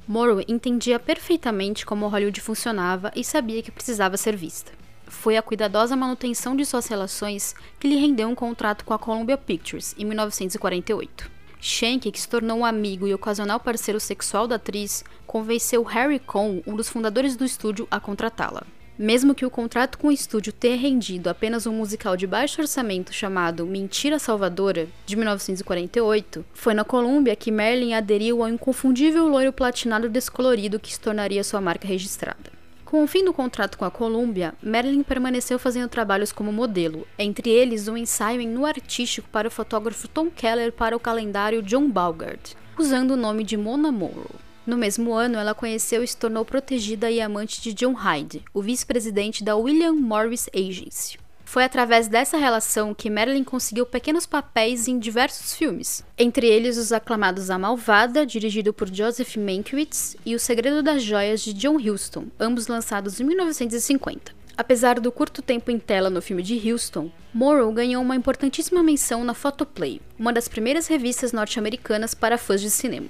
Morrow 0.08 0.42
entendia 0.48 0.98
perfeitamente 0.98 1.84
como 1.84 2.08
Hollywood 2.08 2.40
funcionava 2.40 3.12
e 3.14 3.22
sabia 3.22 3.62
que 3.62 3.70
precisava 3.70 4.16
ser 4.16 4.34
vista 4.36 4.79
foi 5.10 5.36
a 5.36 5.42
cuidadosa 5.42 5.94
manutenção 5.96 6.56
de 6.56 6.64
suas 6.64 6.86
relações 6.86 7.54
que 7.78 7.88
lhe 7.88 7.96
rendeu 7.96 8.28
um 8.28 8.34
contrato 8.34 8.84
com 8.84 8.94
a 8.94 8.98
Columbia 8.98 9.36
Pictures 9.36 9.94
em 9.98 10.04
1948. 10.04 11.30
Schenck, 11.60 12.10
que 12.10 12.20
se 12.20 12.28
tornou 12.28 12.58
um 12.58 12.64
amigo 12.64 13.06
e 13.06 13.12
ocasional 13.12 13.60
parceiro 13.60 14.00
sexual 14.00 14.48
da 14.48 14.56
atriz, 14.56 15.04
convenceu 15.26 15.82
Harry 15.82 16.18
Cohn, 16.18 16.62
um 16.66 16.74
dos 16.74 16.88
fundadores 16.88 17.36
do 17.36 17.44
estúdio, 17.44 17.86
a 17.90 18.00
contratá-la. 18.00 18.62
Mesmo 18.98 19.34
que 19.34 19.46
o 19.46 19.50
contrato 19.50 19.96
com 19.98 20.08
o 20.08 20.12
estúdio 20.12 20.52
tenha 20.52 20.76
rendido 20.76 21.30
apenas 21.30 21.66
um 21.66 21.72
musical 21.72 22.16
de 22.16 22.26
baixo 22.26 22.60
orçamento 22.60 23.14
chamado 23.14 23.66
Mentira 23.66 24.18
Salvadora, 24.18 24.88
de 25.06 25.16
1948, 25.16 26.44
foi 26.52 26.74
na 26.74 26.84
Columbia 26.84 27.34
que 27.34 27.50
Merlin 27.50 27.94
aderiu 27.94 28.42
ao 28.42 28.48
inconfundível 28.48 29.26
loiro 29.26 29.52
platinado 29.52 30.08
descolorido 30.08 30.78
que 30.78 30.92
se 30.92 31.00
tornaria 31.00 31.42
sua 31.42 31.60
marca 31.62 31.88
registrada. 31.88 32.59
Com 32.90 33.04
o 33.04 33.06
fim 33.06 33.24
do 33.24 33.32
contrato 33.32 33.78
com 33.78 33.84
a 33.84 33.90
Columbia, 33.90 34.52
Marilyn 34.60 35.04
permaneceu 35.04 35.60
fazendo 35.60 35.88
trabalhos 35.88 36.32
como 36.32 36.52
modelo, 36.52 37.06
entre 37.16 37.48
eles 37.48 37.86
um 37.86 37.96
ensaio 37.96 38.40
em 38.40 38.48
nu 38.48 38.66
artístico 38.66 39.28
para 39.30 39.46
o 39.46 39.50
fotógrafo 39.50 40.08
Tom 40.08 40.28
Keller 40.28 40.72
para 40.72 40.96
o 40.96 40.98
calendário 40.98 41.62
John 41.62 41.88
Balgard, 41.88 42.56
usando 42.76 43.12
o 43.12 43.16
nome 43.16 43.44
de 43.44 43.56
Mona 43.56 43.92
Morrow. 43.92 44.34
No 44.66 44.76
mesmo 44.76 45.12
ano, 45.12 45.38
ela 45.38 45.54
conheceu 45.54 46.02
e 46.02 46.08
se 46.08 46.16
tornou 46.16 46.44
protegida 46.44 47.08
e 47.08 47.20
amante 47.20 47.62
de 47.62 47.72
John 47.72 47.92
Hyde, 47.92 48.42
o 48.52 48.60
vice-presidente 48.60 49.44
da 49.44 49.54
William 49.54 49.92
Morris 49.92 50.50
Agency. 50.52 51.16
Foi 51.50 51.64
através 51.64 52.06
dessa 52.06 52.36
relação 52.36 52.94
que 52.94 53.10
Marilyn 53.10 53.42
conseguiu 53.42 53.84
pequenos 53.84 54.24
papéis 54.24 54.86
em 54.86 55.00
diversos 55.00 55.52
filmes, 55.52 56.04
entre 56.16 56.46
eles 56.46 56.76
os 56.76 56.92
aclamados 56.92 57.50
A 57.50 57.58
Malvada, 57.58 58.24
dirigido 58.24 58.72
por 58.72 58.86
Joseph 58.86 59.34
Mankiewicz, 59.34 60.16
e 60.24 60.36
O 60.36 60.38
Segredo 60.38 60.80
das 60.80 61.02
Joias 61.02 61.40
de 61.40 61.52
John 61.52 61.74
Huston, 61.74 62.26
ambos 62.38 62.68
lançados 62.68 63.18
em 63.18 63.24
1950. 63.24 64.32
Apesar 64.56 65.00
do 65.00 65.10
curto 65.10 65.42
tempo 65.42 65.72
em 65.72 65.78
tela 65.80 66.08
no 66.08 66.22
filme 66.22 66.40
de 66.40 66.70
Houston, 66.70 67.10
Morrow 67.34 67.72
ganhou 67.72 68.00
uma 68.00 68.14
importantíssima 68.14 68.80
menção 68.80 69.24
na 69.24 69.34
Photoplay, 69.34 70.00
uma 70.16 70.32
das 70.32 70.46
primeiras 70.46 70.86
revistas 70.86 71.32
norte-americanas 71.32 72.14
para 72.14 72.38
fãs 72.38 72.60
de 72.60 72.70
cinema. 72.70 73.08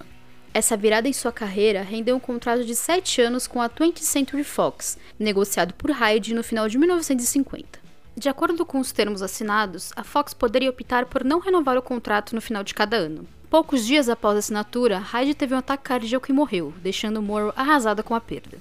Essa 0.55 0.79
virada 0.79 1.07
em 1.07 1.13
sua 1.13 1.31
carreira 1.31 1.83
rendeu 1.83 2.17
um 2.17 2.21
contrato 2.21 2.65
de 2.65 2.75
7 2.75 3.21
anos 3.21 3.47
com 3.47 3.61
a 3.61 3.69
20th 3.69 3.99
Century 3.99 4.45
Fox, 4.45 4.97
negociado 5.19 5.75
por 5.75 5.91
Hyde 5.91 6.33
no 6.33 6.43
final 6.43 6.71
de 6.71 6.79
1950. 6.79 7.80
De 8.21 8.29
acordo 8.29 8.67
com 8.67 8.79
os 8.79 8.93
termos 8.93 9.23
assinados, 9.23 9.93
a 9.97 10.05
Fox 10.05 10.35
poderia 10.35 10.69
optar 10.69 11.07
por 11.07 11.25
não 11.25 11.39
renovar 11.39 11.79
o 11.79 11.83
contrato 11.83 12.35
no 12.35 12.43
final 12.43 12.63
de 12.63 12.75
cada 12.75 12.95
ano. 12.95 13.27
Poucos 13.49 13.87
dias 13.87 14.11
após 14.11 14.37
a 14.37 14.41
assinatura, 14.41 14.99
Hyde 14.99 15.33
teve 15.33 15.55
um 15.55 15.57
ataque 15.57 15.85
cardíaco 15.85 16.31
e 16.31 16.35
morreu, 16.35 16.71
deixando 16.83 17.23
Morrow 17.23 17.51
arrasada 17.57 18.03
com 18.03 18.15
a 18.15 18.21
perda. 18.21 18.59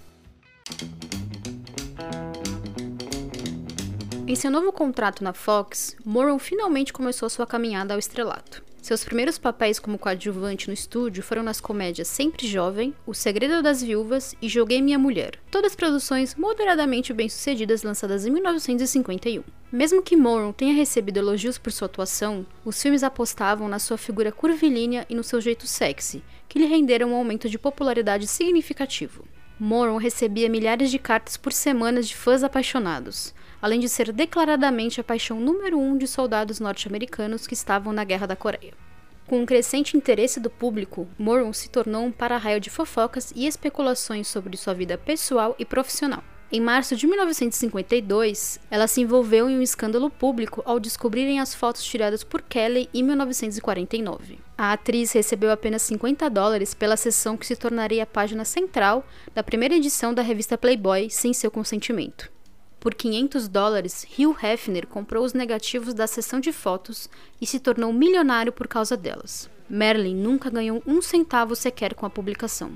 Em 4.25 4.33
seu 4.33 4.49
novo 4.49 4.71
contrato 4.71 5.25
na 5.25 5.33
Fox, 5.33 5.93
Morrow 6.05 6.39
finalmente 6.39 6.93
começou 6.93 7.29
sua 7.29 7.45
caminhada 7.45 7.93
ao 7.93 7.99
estrelato. 7.99 8.63
Seus 8.81 9.03
primeiros 9.03 9.37
papéis 9.37 9.77
como 9.77 9.99
coadjuvante 9.99 10.67
no 10.67 10.73
estúdio 10.73 11.21
foram 11.21 11.43
nas 11.43 11.59
comédias 11.59 12.07
Sempre 12.07 12.47
Jovem, 12.47 12.95
O 13.05 13.13
Segredo 13.13 13.61
das 13.61 13.83
Viúvas 13.83 14.33
e 14.41 14.47
Joguei 14.47 14.81
Minha 14.81 14.97
Mulher, 14.97 15.37
todas 15.51 15.75
produções 15.75 16.33
moderadamente 16.35 17.13
bem-sucedidas 17.13 17.83
lançadas 17.83 18.25
em 18.25 18.31
1951. 18.31 19.43
Mesmo 19.71 20.01
que 20.01 20.15
Morrow 20.15 20.53
tenha 20.53 20.73
recebido 20.73 21.17
elogios 21.17 21.57
por 21.57 21.71
sua 21.71 21.87
atuação, 21.87 22.45
os 22.63 22.81
filmes 22.81 23.03
apostavam 23.03 23.67
na 23.67 23.79
sua 23.79 23.97
figura 23.97 24.31
curvilínea 24.31 25.05
e 25.09 25.13
no 25.13 25.23
seu 25.23 25.41
jeito 25.41 25.67
sexy, 25.67 26.23
que 26.47 26.57
lhe 26.57 26.65
renderam 26.65 27.11
um 27.11 27.15
aumento 27.15 27.49
de 27.49 27.59
popularidade 27.59 28.27
significativo. 28.27 29.25
Morrow 29.59 29.97
recebia 29.97 30.49
milhares 30.49 30.89
de 30.89 30.97
cartas 30.97 31.35
por 31.35 31.51
semana 31.51 32.01
de 32.01 32.15
fãs 32.15 32.43
apaixonados, 32.43 33.35
além 33.61 33.79
de 33.79 33.89
ser 33.89 34.11
declaradamente 34.11 34.99
a 34.99 35.03
paixão 35.03 35.39
número 35.39 35.79
um 35.79 35.97
de 35.97 36.07
soldados 36.07 36.59
norte-americanos 36.59 37.47
que 37.47 37.53
estavam 37.53 37.93
na 37.93 38.03
Guerra 38.03 38.27
da 38.27 38.35
Coreia. 38.35 38.73
Com 39.27 39.41
um 39.41 39.45
crescente 39.45 39.95
interesse 39.95 40.39
do 40.39 40.49
público, 40.49 41.07
Morrow 41.17 41.53
se 41.53 41.69
tornou 41.69 42.03
um 42.03 42.11
para-raio 42.11 42.59
de 42.59 42.69
fofocas 42.69 43.31
e 43.35 43.45
especulações 43.45 44.27
sobre 44.27 44.57
sua 44.57 44.73
vida 44.73 44.97
pessoal 44.97 45.55
e 45.59 45.65
profissional. 45.65 46.23
Em 46.51 46.59
março 46.59 46.95
de 46.95 47.05
1952, 47.05 48.59
ela 48.71 48.87
se 48.87 49.01
envolveu 49.01 49.47
em 49.47 49.55
um 49.55 49.61
escândalo 49.61 50.09
público 50.09 50.63
ao 50.65 50.79
descobrirem 50.79 51.39
as 51.39 51.53
fotos 51.53 51.83
tiradas 51.83 52.23
por 52.23 52.41
Kelly 52.41 52.89
em 52.91 53.03
1949. 53.03 54.39
A 54.57 54.73
atriz 54.73 55.11
recebeu 55.11 55.51
apenas 55.51 55.83
50 55.83 56.27
dólares 56.27 56.73
pela 56.73 56.97
sessão 56.97 57.37
que 57.37 57.45
se 57.45 57.55
tornaria 57.55 58.01
a 58.01 58.07
página 58.07 58.43
central 58.43 59.05
da 59.35 59.43
primeira 59.43 59.75
edição 59.75 60.11
da 60.11 60.23
revista 60.23 60.57
Playboy 60.57 61.07
sem 61.11 61.33
seu 61.33 61.51
consentimento. 61.51 62.31
Por 62.79 62.95
500 62.95 63.49
dólares, 63.49 64.07
Hugh 64.17 64.37
Hefner 64.41 64.87
comprou 64.87 65.25
os 65.25 65.33
negativos 65.33 65.93
da 65.93 66.07
sessão 66.07 66.39
de 66.39 66.53
fotos 66.53 67.09
e 67.41 67.45
se 67.45 67.59
tornou 67.59 67.91
milionário 67.91 68.53
por 68.53 68.69
causa 68.69 68.95
delas. 68.95 69.49
Merlin 69.69 70.15
nunca 70.15 70.49
ganhou 70.49 70.81
um 70.87 71.01
centavo 71.01 71.55
sequer 71.55 71.93
com 71.93 72.05
a 72.05 72.09
publicação. 72.09 72.71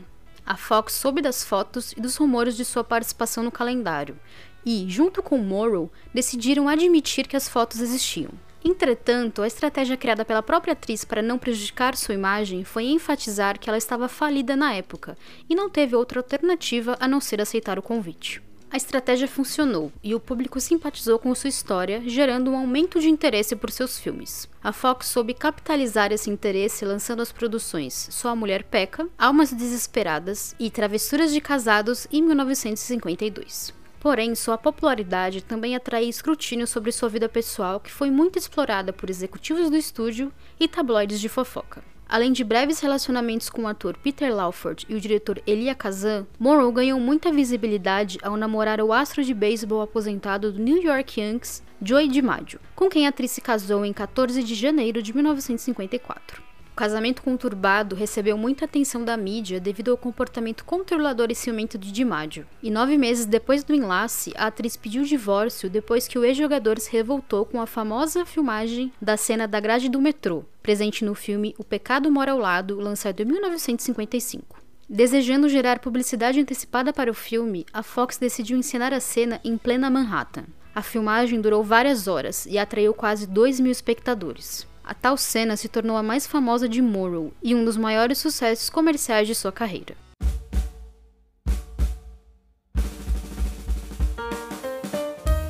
A 0.46 0.58
Fox 0.58 0.94
soube 0.94 1.22
das 1.22 1.42
fotos 1.42 1.94
e 1.94 2.02
dos 2.02 2.18
rumores 2.18 2.58
de 2.58 2.66
sua 2.66 2.84
participação 2.84 3.46
no 3.46 3.52
calendário 3.52 4.20
e, 4.66 4.86
junto 4.90 5.24
com 5.24 5.38
Morrow, 5.38 5.90
decidiram 6.14 6.68
admitir 6.68 7.26
que 7.26 7.38
as 7.38 7.48
fotos 7.48 7.80
existiam. 7.80 8.32
Entretanto, 8.64 9.42
a 9.42 9.48
estratégia 9.48 9.96
criada 9.96 10.26
pela 10.26 10.44
própria 10.44 10.74
atriz 10.74 11.06
para 11.06 11.22
não 11.22 11.38
prejudicar 11.38 11.96
sua 11.96 12.14
imagem 12.14 12.66
foi 12.66 12.86
enfatizar 12.86 13.58
que 13.58 13.70
ela 13.70 13.78
estava 13.78 14.10
falida 14.10 14.56
na 14.56 14.74
época 14.74 15.18
e 15.50 15.56
não 15.56 15.70
teve 15.70 15.96
outra 15.96 16.20
alternativa 16.20 16.98
a 17.00 17.08
não 17.08 17.22
ser 17.22 17.42
aceitar 17.42 17.80
o 17.80 17.82
convite. 17.82 18.42
A 18.74 18.78
estratégia 18.78 19.28
funcionou 19.28 19.92
e 20.04 20.16
o 20.16 20.20
público 20.20 20.60
simpatizou 20.60 21.20
com 21.20 21.36
sua 21.36 21.48
história, 21.48 22.02
gerando 22.08 22.50
um 22.50 22.58
aumento 22.58 23.00
de 23.00 23.08
interesse 23.08 23.56
por 23.56 23.70
seus 23.70 24.00
filmes. 24.00 24.50
A 24.64 24.74
Fox 24.74 25.06
soube 25.06 25.36
capitalizar 25.36 26.12
esse 26.12 26.32
interesse 26.32 26.84
lançando 26.84 27.22
as 27.22 27.32
produções 27.32 28.08
Só 28.10 28.30
a 28.30 28.36
Mulher 28.36 28.64
Peca, 28.64 29.08
Almas 29.16 29.54
Desesperadas 29.54 30.56
e 30.60 30.72
Travessuras 30.72 31.32
de 31.32 31.40
Casados 31.40 32.08
em 32.12 32.24
1952. 32.24 33.76
Porém, 34.00 34.34
sua 34.34 34.58
popularidade 34.58 35.44
também 35.44 35.76
atraía 35.76 36.10
escrutínio 36.10 36.66
sobre 36.66 36.92
sua 36.92 37.10
vida 37.10 37.30
pessoal, 37.30 37.80
que 37.80 37.92
foi 37.92 38.10
muito 38.10 38.40
explorada 38.40 38.92
por 38.92 39.08
executivos 39.08 39.70
do 39.70 39.78
estúdio 39.78 40.34
e 40.60 40.68
tabloides 40.68 41.22
de 41.22 41.30
fofoca. 41.30 41.93
Além 42.14 42.32
de 42.32 42.44
breves 42.44 42.80
relacionamentos 42.80 43.50
com 43.50 43.64
o 43.64 43.68
ator 43.68 43.98
Peter 43.98 44.32
Lawford 44.32 44.86
e 44.88 44.94
o 44.94 45.02
diretor 45.02 45.42
Elia 45.48 45.74
Kazan, 45.74 46.28
Morrow 46.38 46.72
ganhou 46.72 47.00
muita 47.00 47.32
visibilidade 47.32 48.20
ao 48.22 48.38
namorar 48.38 48.80
o 48.82 48.94
astro 48.94 49.24
de 49.24 49.34
beisebol 49.34 49.82
aposentado 49.82 50.52
do 50.52 50.62
New 50.62 50.80
York 50.80 51.20
Yankees, 51.20 51.64
Joey 51.82 52.08
DiMaggio, 52.08 52.60
com 52.76 52.88
quem 52.88 53.08
a 53.08 53.10
atriz 53.10 53.32
se 53.32 53.42
casou 53.42 53.84
em 53.84 53.92
14 53.92 54.44
de 54.44 54.54
janeiro 54.54 55.02
de 55.02 55.12
1954. 55.12 56.53
O 56.74 56.76
casamento 56.76 57.22
conturbado 57.22 57.96
recebeu 57.96 58.36
muita 58.36 58.66
atenção 58.66 59.06
da 59.06 59.16
mídia 59.16 59.60
devido 59.60 59.92
ao 59.92 59.98
comportamento 59.98 60.66
controlador 60.66 61.28
e 61.30 61.36
ciumento 61.36 61.78
de 61.78 61.92
DiMaggio. 61.92 62.48
E 62.64 62.72
nove 62.72 62.98
meses 62.98 63.28
depois 63.28 63.64
do 63.64 63.76
enlace, 63.76 64.34
a 64.36 64.48
atriz 64.48 64.76
pediu 64.76 65.04
divórcio 65.04 65.70
depois 65.70 66.08
que 66.08 66.18
o 66.18 66.26
ex-jogador 66.26 66.80
se 66.80 66.92
revoltou 66.92 67.46
com 67.46 67.62
a 67.62 67.68
famosa 67.68 68.26
filmagem 68.26 68.92
da 69.00 69.16
cena 69.16 69.48
da 69.48 69.60
grade 69.60 69.88
do 69.88 70.02
metrô, 70.02 70.46
presente 70.64 71.06
no 71.06 71.14
filme 71.14 71.54
O 71.60 71.64
Pecado 71.64 72.10
Mora 72.10 72.32
ao 72.32 72.40
Lado, 72.40 72.80
lançado 72.80 73.22
em 73.22 73.26
1955. 73.26 74.60
Desejando 74.90 75.50
gerar 75.50 75.78
publicidade 75.78 76.40
antecipada 76.40 76.92
para 76.92 77.12
o 77.12 77.14
filme, 77.14 77.68
a 77.72 77.84
Fox 77.84 78.18
decidiu 78.18 78.58
encenar 78.58 78.92
a 78.94 79.00
cena 79.00 79.40
em 79.44 79.60
plena 79.60 79.92
Manhattan. 79.92 80.46
A 80.74 80.82
filmagem 80.82 81.40
durou 81.40 81.64
várias 81.64 82.08
horas 82.08 82.48
e 82.48 82.58
atraiu 82.58 82.96
quase 82.96 83.28
2 83.28 83.60
mil 83.60 83.72
espectadores. 83.72 84.73
A 84.84 84.94
tal 84.94 85.16
cena 85.16 85.56
se 85.56 85.70
tornou 85.70 85.96
a 85.96 86.04
mais 86.04 86.28
famosa 86.28 86.68
de 86.68 86.82
Morrow 86.82 87.32
e 87.42 87.56
um 87.56 87.64
dos 87.64 87.78
maiores 87.78 88.18
sucessos 88.18 88.70
comerciais 88.70 89.26
de 89.26 89.34
sua 89.34 89.52
carreira. 89.52 89.96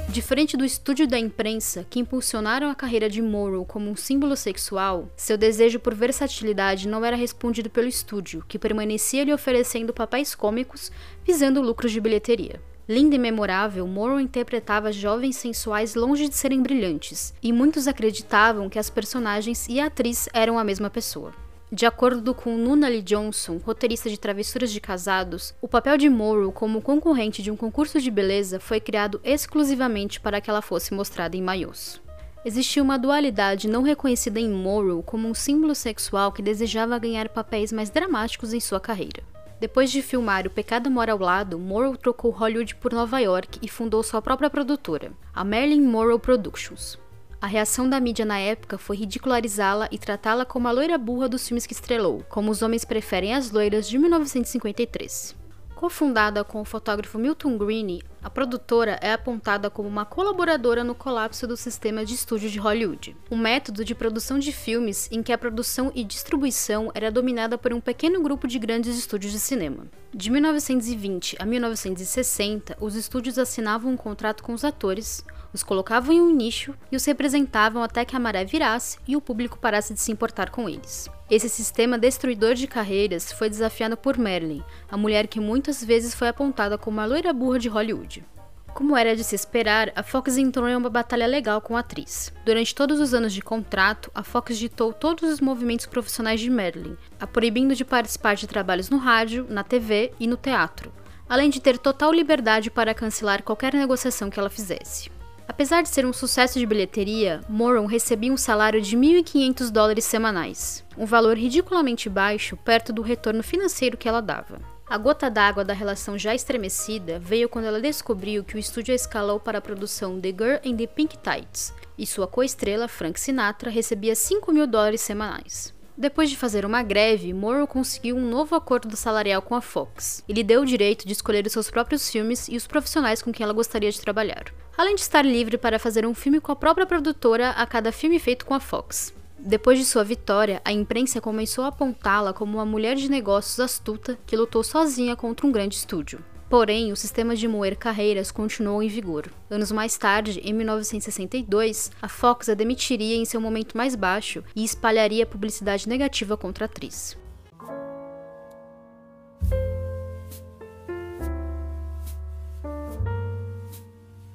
Diferente 0.09 0.55
do 0.55 0.63
estúdio 0.63 1.07
da 1.07 1.17
imprensa, 1.17 1.83
que 1.89 1.99
impulsionaram 1.99 2.69
a 2.69 2.75
carreira 2.75 3.09
de 3.09 3.19
Morrow 3.19 3.65
como 3.65 3.89
um 3.89 3.95
símbolo 3.95 4.35
sexual, 4.35 5.09
seu 5.17 5.35
desejo 5.35 5.79
por 5.79 5.95
versatilidade 5.95 6.87
não 6.87 7.03
era 7.03 7.15
respondido 7.15 7.67
pelo 7.67 7.87
estúdio, 7.87 8.45
que 8.47 8.59
permanecia 8.59 9.23
lhe 9.23 9.33
oferecendo 9.33 9.91
papéis 9.91 10.35
cômicos 10.35 10.91
visando 11.25 11.63
lucros 11.63 11.91
de 11.91 11.99
bilheteria. 11.99 12.61
Linda 12.87 13.15
e 13.15 13.19
memorável, 13.19 13.87
Morrow 13.87 14.19
interpretava 14.19 14.91
jovens 14.91 15.37
sensuais 15.37 15.95
longe 15.95 16.27
de 16.27 16.35
serem 16.35 16.61
brilhantes, 16.61 17.33
e 17.41 17.53
muitos 17.53 17.87
acreditavam 17.87 18.67
que 18.67 18.77
as 18.77 18.89
personagens 18.89 19.69
e 19.69 19.79
a 19.79 19.85
atriz 19.85 20.27
eram 20.33 20.59
a 20.59 20.65
mesma 20.65 20.89
pessoa. 20.89 21.31
De 21.71 21.85
acordo 21.85 22.35
com 22.35 22.57
Nunnally 22.57 23.01
Johnson, 23.01 23.57
roteirista 23.65 24.09
de 24.09 24.19
Travessuras 24.19 24.69
de 24.69 24.81
Casados, 24.81 25.55
o 25.61 25.67
papel 25.67 25.97
de 25.97 26.09
Morrow 26.09 26.51
como 26.51 26.81
concorrente 26.81 27.41
de 27.41 27.49
um 27.49 27.55
concurso 27.55 28.01
de 28.01 28.11
beleza 28.11 28.59
foi 28.59 28.81
criado 28.81 29.21
exclusivamente 29.23 30.19
para 30.19 30.41
que 30.41 30.49
ela 30.49 30.61
fosse 30.61 30.93
mostrada 30.93 31.37
em 31.37 31.41
maiôs. 31.41 32.01
Existia 32.43 32.83
uma 32.83 32.99
dualidade 32.99 33.69
não 33.69 33.81
reconhecida 33.81 34.41
em 34.41 34.49
Morrow 34.49 35.01
como 35.01 35.29
um 35.29 35.33
símbolo 35.33 35.73
sexual 35.73 36.33
que 36.33 36.41
desejava 36.41 36.99
ganhar 36.99 37.29
papéis 37.29 37.71
mais 37.71 37.89
dramáticos 37.89 38.53
em 38.53 38.59
sua 38.59 38.81
carreira. 38.81 39.23
Depois 39.63 39.89
de 39.89 40.01
filmar 40.01 40.45
O 40.45 40.49
Pecado 40.49 40.91
Mora 40.91 41.13
ao 41.13 41.17
Lado, 41.17 41.57
Morrow 41.57 41.95
trocou 41.95 42.31
Hollywood 42.31 42.75
por 42.75 42.91
Nova 42.91 43.17
York 43.19 43.59
e 43.61 43.69
fundou 43.69 44.03
sua 44.03 44.21
própria 44.21 44.49
produtora, 44.49 45.13
a 45.33 45.41
Marilyn 45.45 45.87
Morrow 45.87 46.19
Productions. 46.19 46.99
A 47.39 47.47
reação 47.47 47.89
da 47.89 47.97
mídia 47.97 48.25
na 48.25 48.37
época 48.37 48.77
foi 48.77 48.97
ridicularizá-la 48.97 49.87
e 49.89 49.97
tratá-la 49.97 50.43
como 50.43 50.67
a 50.67 50.71
loira 50.71 50.97
burra 50.97 51.29
dos 51.29 51.47
filmes 51.47 51.65
que 51.65 51.71
estrelou, 51.71 52.25
como 52.27 52.51
Os 52.51 52.61
Homens 52.61 52.83
Preferem 52.83 53.33
as 53.33 53.51
Loiras 53.51 53.87
de 53.87 53.97
1953. 53.97 55.42
Cofundada 55.83 56.45
com 56.45 56.61
o 56.61 56.63
fotógrafo 56.63 57.19
Milton 57.19 57.57
Greene, 57.57 58.01
a 58.23 58.29
produtora 58.29 58.97
é 59.01 59.11
apontada 59.11 59.69
como 59.69 59.89
uma 59.89 60.05
colaboradora 60.05 60.81
no 60.81 60.95
colapso 60.95 61.45
do 61.45 61.57
sistema 61.57 62.05
de 62.05 62.13
estúdio 62.13 62.49
de 62.49 62.57
Hollywood, 62.57 63.17
um 63.29 63.35
método 63.35 63.83
de 63.83 63.93
produção 63.93 64.39
de 64.39 64.53
filmes 64.53 65.09
em 65.11 65.21
que 65.21 65.33
a 65.33 65.37
produção 65.37 65.91
e 65.93 66.05
distribuição 66.05 66.89
era 66.95 67.11
dominada 67.11 67.57
por 67.57 67.73
um 67.73 67.81
pequeno 67.81 68.23
grupo 68.23 68.47
de 68.47 68.57
grandes 68.59 68.97
estúdios 68.97 69.33
de 69.33 69.41
cinema. 69.41 69.85
De 70.13 70.31
1920 70.31 71.35
a 71.37 71.45
1960, 71.45 72.77
os 72.79 72.95
estúdios 72.95 73.37
assinavam 73.37 73.91
um 73.91 73.97
contrato 73.97 74.41
com 74.41 74.53
os 74.53 74.63
atores, 74.63 75.21
os 75.53 75.63
colocavam 75.63 76.15
em 76.15 76.21
um 76.21 76.33
nicho 76.33 76.73
e 76.93 76.95
os 76.95 77.03
representavam 77.03 77.83
até 77.83 78.05
que 78.05 78.15
a 78.15 78.19
maré 78.19 78.45
virasse 78.45 78.99
e 79.05 79.17
o 79.17 79.21
público 79.21 79.59
parasse 79.59 79.93
de 79.93 79.99
se 79.99 80.13
importar 80.13 80.49
com 80.49 80.69
eles. 80.69 81.09
Esse 81.35 81.49
sistema 81.49 81.97
destruidor 81.97 82.53
de 82.53 82.67
carreiras 82.67 83.31
foi 83.31 83.49
desafiado 83.49 83.97
por 83.97 84.19
Marilyn, 84.19 84.61
a 84.87 84.95
mulher 84.95 85.25
que 85.25 85.39
muitas 85.39 85.83
vezes 85.83 86.13
foi 86.13 86.27
apontada 86.27 86.77
como 86.77 87.01
a 87.01 87.05
loira 87.05 87.33
burra 87.33 87.57
de 87.57 87.67
Hollywood. 87.67 88.23
Como 88.71 88.95
era 88.95 89.15
de 89.15 89.23
se 89.23 89.33
esperar, 89.33 89.91
a 89.95 90.03
Fox 90.03 90.37
entrou 90.37 90.69
em 90.69 90.75
uma 90.75 90.91
batalha 90.91 91.25
legal 91.25 91.59
com 91.59 91.75
a 91.75 91.79
atriz. 91.79 92.31
Durante 92.45 92.75
todos 92.75 92.99
os 92.99 93.15
anos 93.15 93.33
de 93.33 93.41
contrato, 93.41 94.11
a 94.13 94.21
Fox 94.21 94.59
ditou 94.59 94.93
todos 94.93 95.27
os 95.27 95.41
movimentos 95.41 95.87
profissionais 95.87 96.39
de 96.39 96.51
Marilyn, 96.51 96.95
a 97.19 97.25
proibindo 97.25 97.73
de 97.73 97.83
participar 97.83 98.35
de 98.35 98.45
trabalhos 98.45 98.91
no 98.91 98.97
rádio, 98.97 99.47
na 99.49 99.63
TV 99.63 100.13
e 100.19 100.27
no 100.27 100.37
teatro, 100.37 100.93
além 101.27 101.49
de 101.49 101.59
ter 101.59 101.79
total 101.79 102.13
liberdade 102.13 102.69
para 102.69 102.93
cancelar 102.93 103.41
qualquer 103.41 103.73
negociação 103.73 104.29
que 104.29 104.39
ela 104.39 104.51
fizesse. 104.51 105.09
Apesar 105.47 105.83
de 105.83 105.89
ser 105.89 106.05
um 106.05 106.13
sucesso 106.13 106.57
de 106.57 106.65
bilheteria, 106.65 107.41
Moron 107.49 107.85
recebia 107.85 108.31
um 108.31 108.37
salário 108.37 108.81
de 108.81 108.97
1.500 108.97 109.69
dólares 109.69 110.05
semanais, 110.05 110.83
um 110.97 111.05
valor 111.05 111.37
ridiculamente 111.37 112.09
baixo 112.09 112.57
perto 112.57 112.93
do 112.93 113.01
retorno 113.01 113.43
financeiro 113.43 113.97
que 113.97 114.07
ela 114.07 114.21
dava. 114.21 114.59
A 114.89 114.97
gota 114.97 115.29
d'água 115.29 115.63
da 115.63 115.73
relação 115.73 116.17
já 116.17 116.35
estremecida 116.35 117.19
veio 117.19 117.49
quando 117.49 117.65
ela 117.65 117.81
descobriu 117.81 118.43
que 118.43 118.55
o 118.55 118.59
estúdio 118.59 118.91
a 118.91 118.95
escalou 118.95 119.39
para 119.39 119.57
a 119.57 119.61
produção 119.61 120.19
The 120.19 120.29
Girl 120.29 120.59
in 120.63 120.75
the 120.75 120.87
Pink 120.87 121.17
Tights, 121.17 121.73
e 121.97 122.05
sua 122.05 122.27
co-estrela, 122.27 122.87
Frank 122.87 123.19
Sinatra, 123.19 123.69
recebia 123.69 124.15
5 124.15 124.51
mil 124.51 124.67
dólares 124.67 125.01
semanais. 125.01 125.73
Depois 125.95 126.29
de 126.29 126.37
fazer 126.37 126.65
uma 126.65 126.81
greve, 126.81 127.33
Morrow 127.33 127.67
conseguiu 127.67 128.15
um 128.15 128.27
novo 128.27 128.55
acordo 128.55 128.97
salarial 128.97 129.43
com 129.43 129.53
a 129.53 129.61
Fox. 129.61 130.23
Ele 130.27 130.43
deu 130.43 130.61
o 130.61 130.65
direito 130.65 131.05
de 131.05 131.13
escolher 131.13 131.45
os 131.45 131.53
seus 131.53 131.69
próprios 131.69 132.09
filmes 132.09 132.47
e 132.47 132.55
os 132.55 132.65
profissionais 132.65 133.21
com 133.21 133.31
quem 133.31 133.43
ela 133.43 133.53
gostaria 133.53 133.91
de 133.91 134.01
trabalhar, 134.01 134.45
além 134.77 134.95
de 134.95 135.01
estar 135.01 135.23
livre 135.23 135.57
para 135.57 135.79
fazer 135.79 136.05
um 136.05 136.13
filme 136.13 136.39
com 136.39 136.51
a 136.51 136.55
própria 136.55 136.85
produtora 136.85 137.51
a 137.51 137.65
cada 137.65 137.91
filme 137.91 138.19
feito 138.19 138.45
com 138.45 138.53
a 138.53 138.59
Fox. 138.59 139.13
Depois 139.37 139.77
de 139.77 139.85
sua 139.85 140.03
vitória, 140.03 140.61
a 140.63 140.71
imprensa 140.71 141.19
começou 141.19 141.65
a 141.65 141.67
apontá-la 141.67 142.31
como 142.31 142.57
uma 142.57 142.65
mulher 142.65 142.95
de 142.95 143.09
negócios 143.09 143.59
astuta 143.59 144.17
que 144.25 144.37
lutou 144.37 144.63
sozinha 144.63 145.15
contra 145.15 145.45
um 145.45 145.51
grande 145.51 145.75
estúdio. 145.75 146.23
Porém, 146.49 146.91
o 146.91 146.95
sistema 146.95 147.35
de 147.35 147.47
moer 147.47 147.75
carreiras 147.75 148.31
continuou 148.31 148.83
em 148.83 148.87
vigor. 148.87 149.27
Anos 149.49 149.71
mais 149.71 149.97
tarde, 149.97 150.39
em 150.43 150.53
1962, 150.53 151.91
a 152.01 152.07
Fox 152.07 152.47
a 152.47 152.53
demitiria 152.53 153.15
em 153.15 153.25
seu 153.25 153.41
momento 153.41 153.75
mais 153.75 153.95
baixo 153.95 154.43
e 154.55 154.63
espalharia 154.63 155.25
publicidade 155.25 155.89
negativa 155.89 156.37
contra 156.37 156.65
a 156.65 156.67
atriz. 156.67 157.17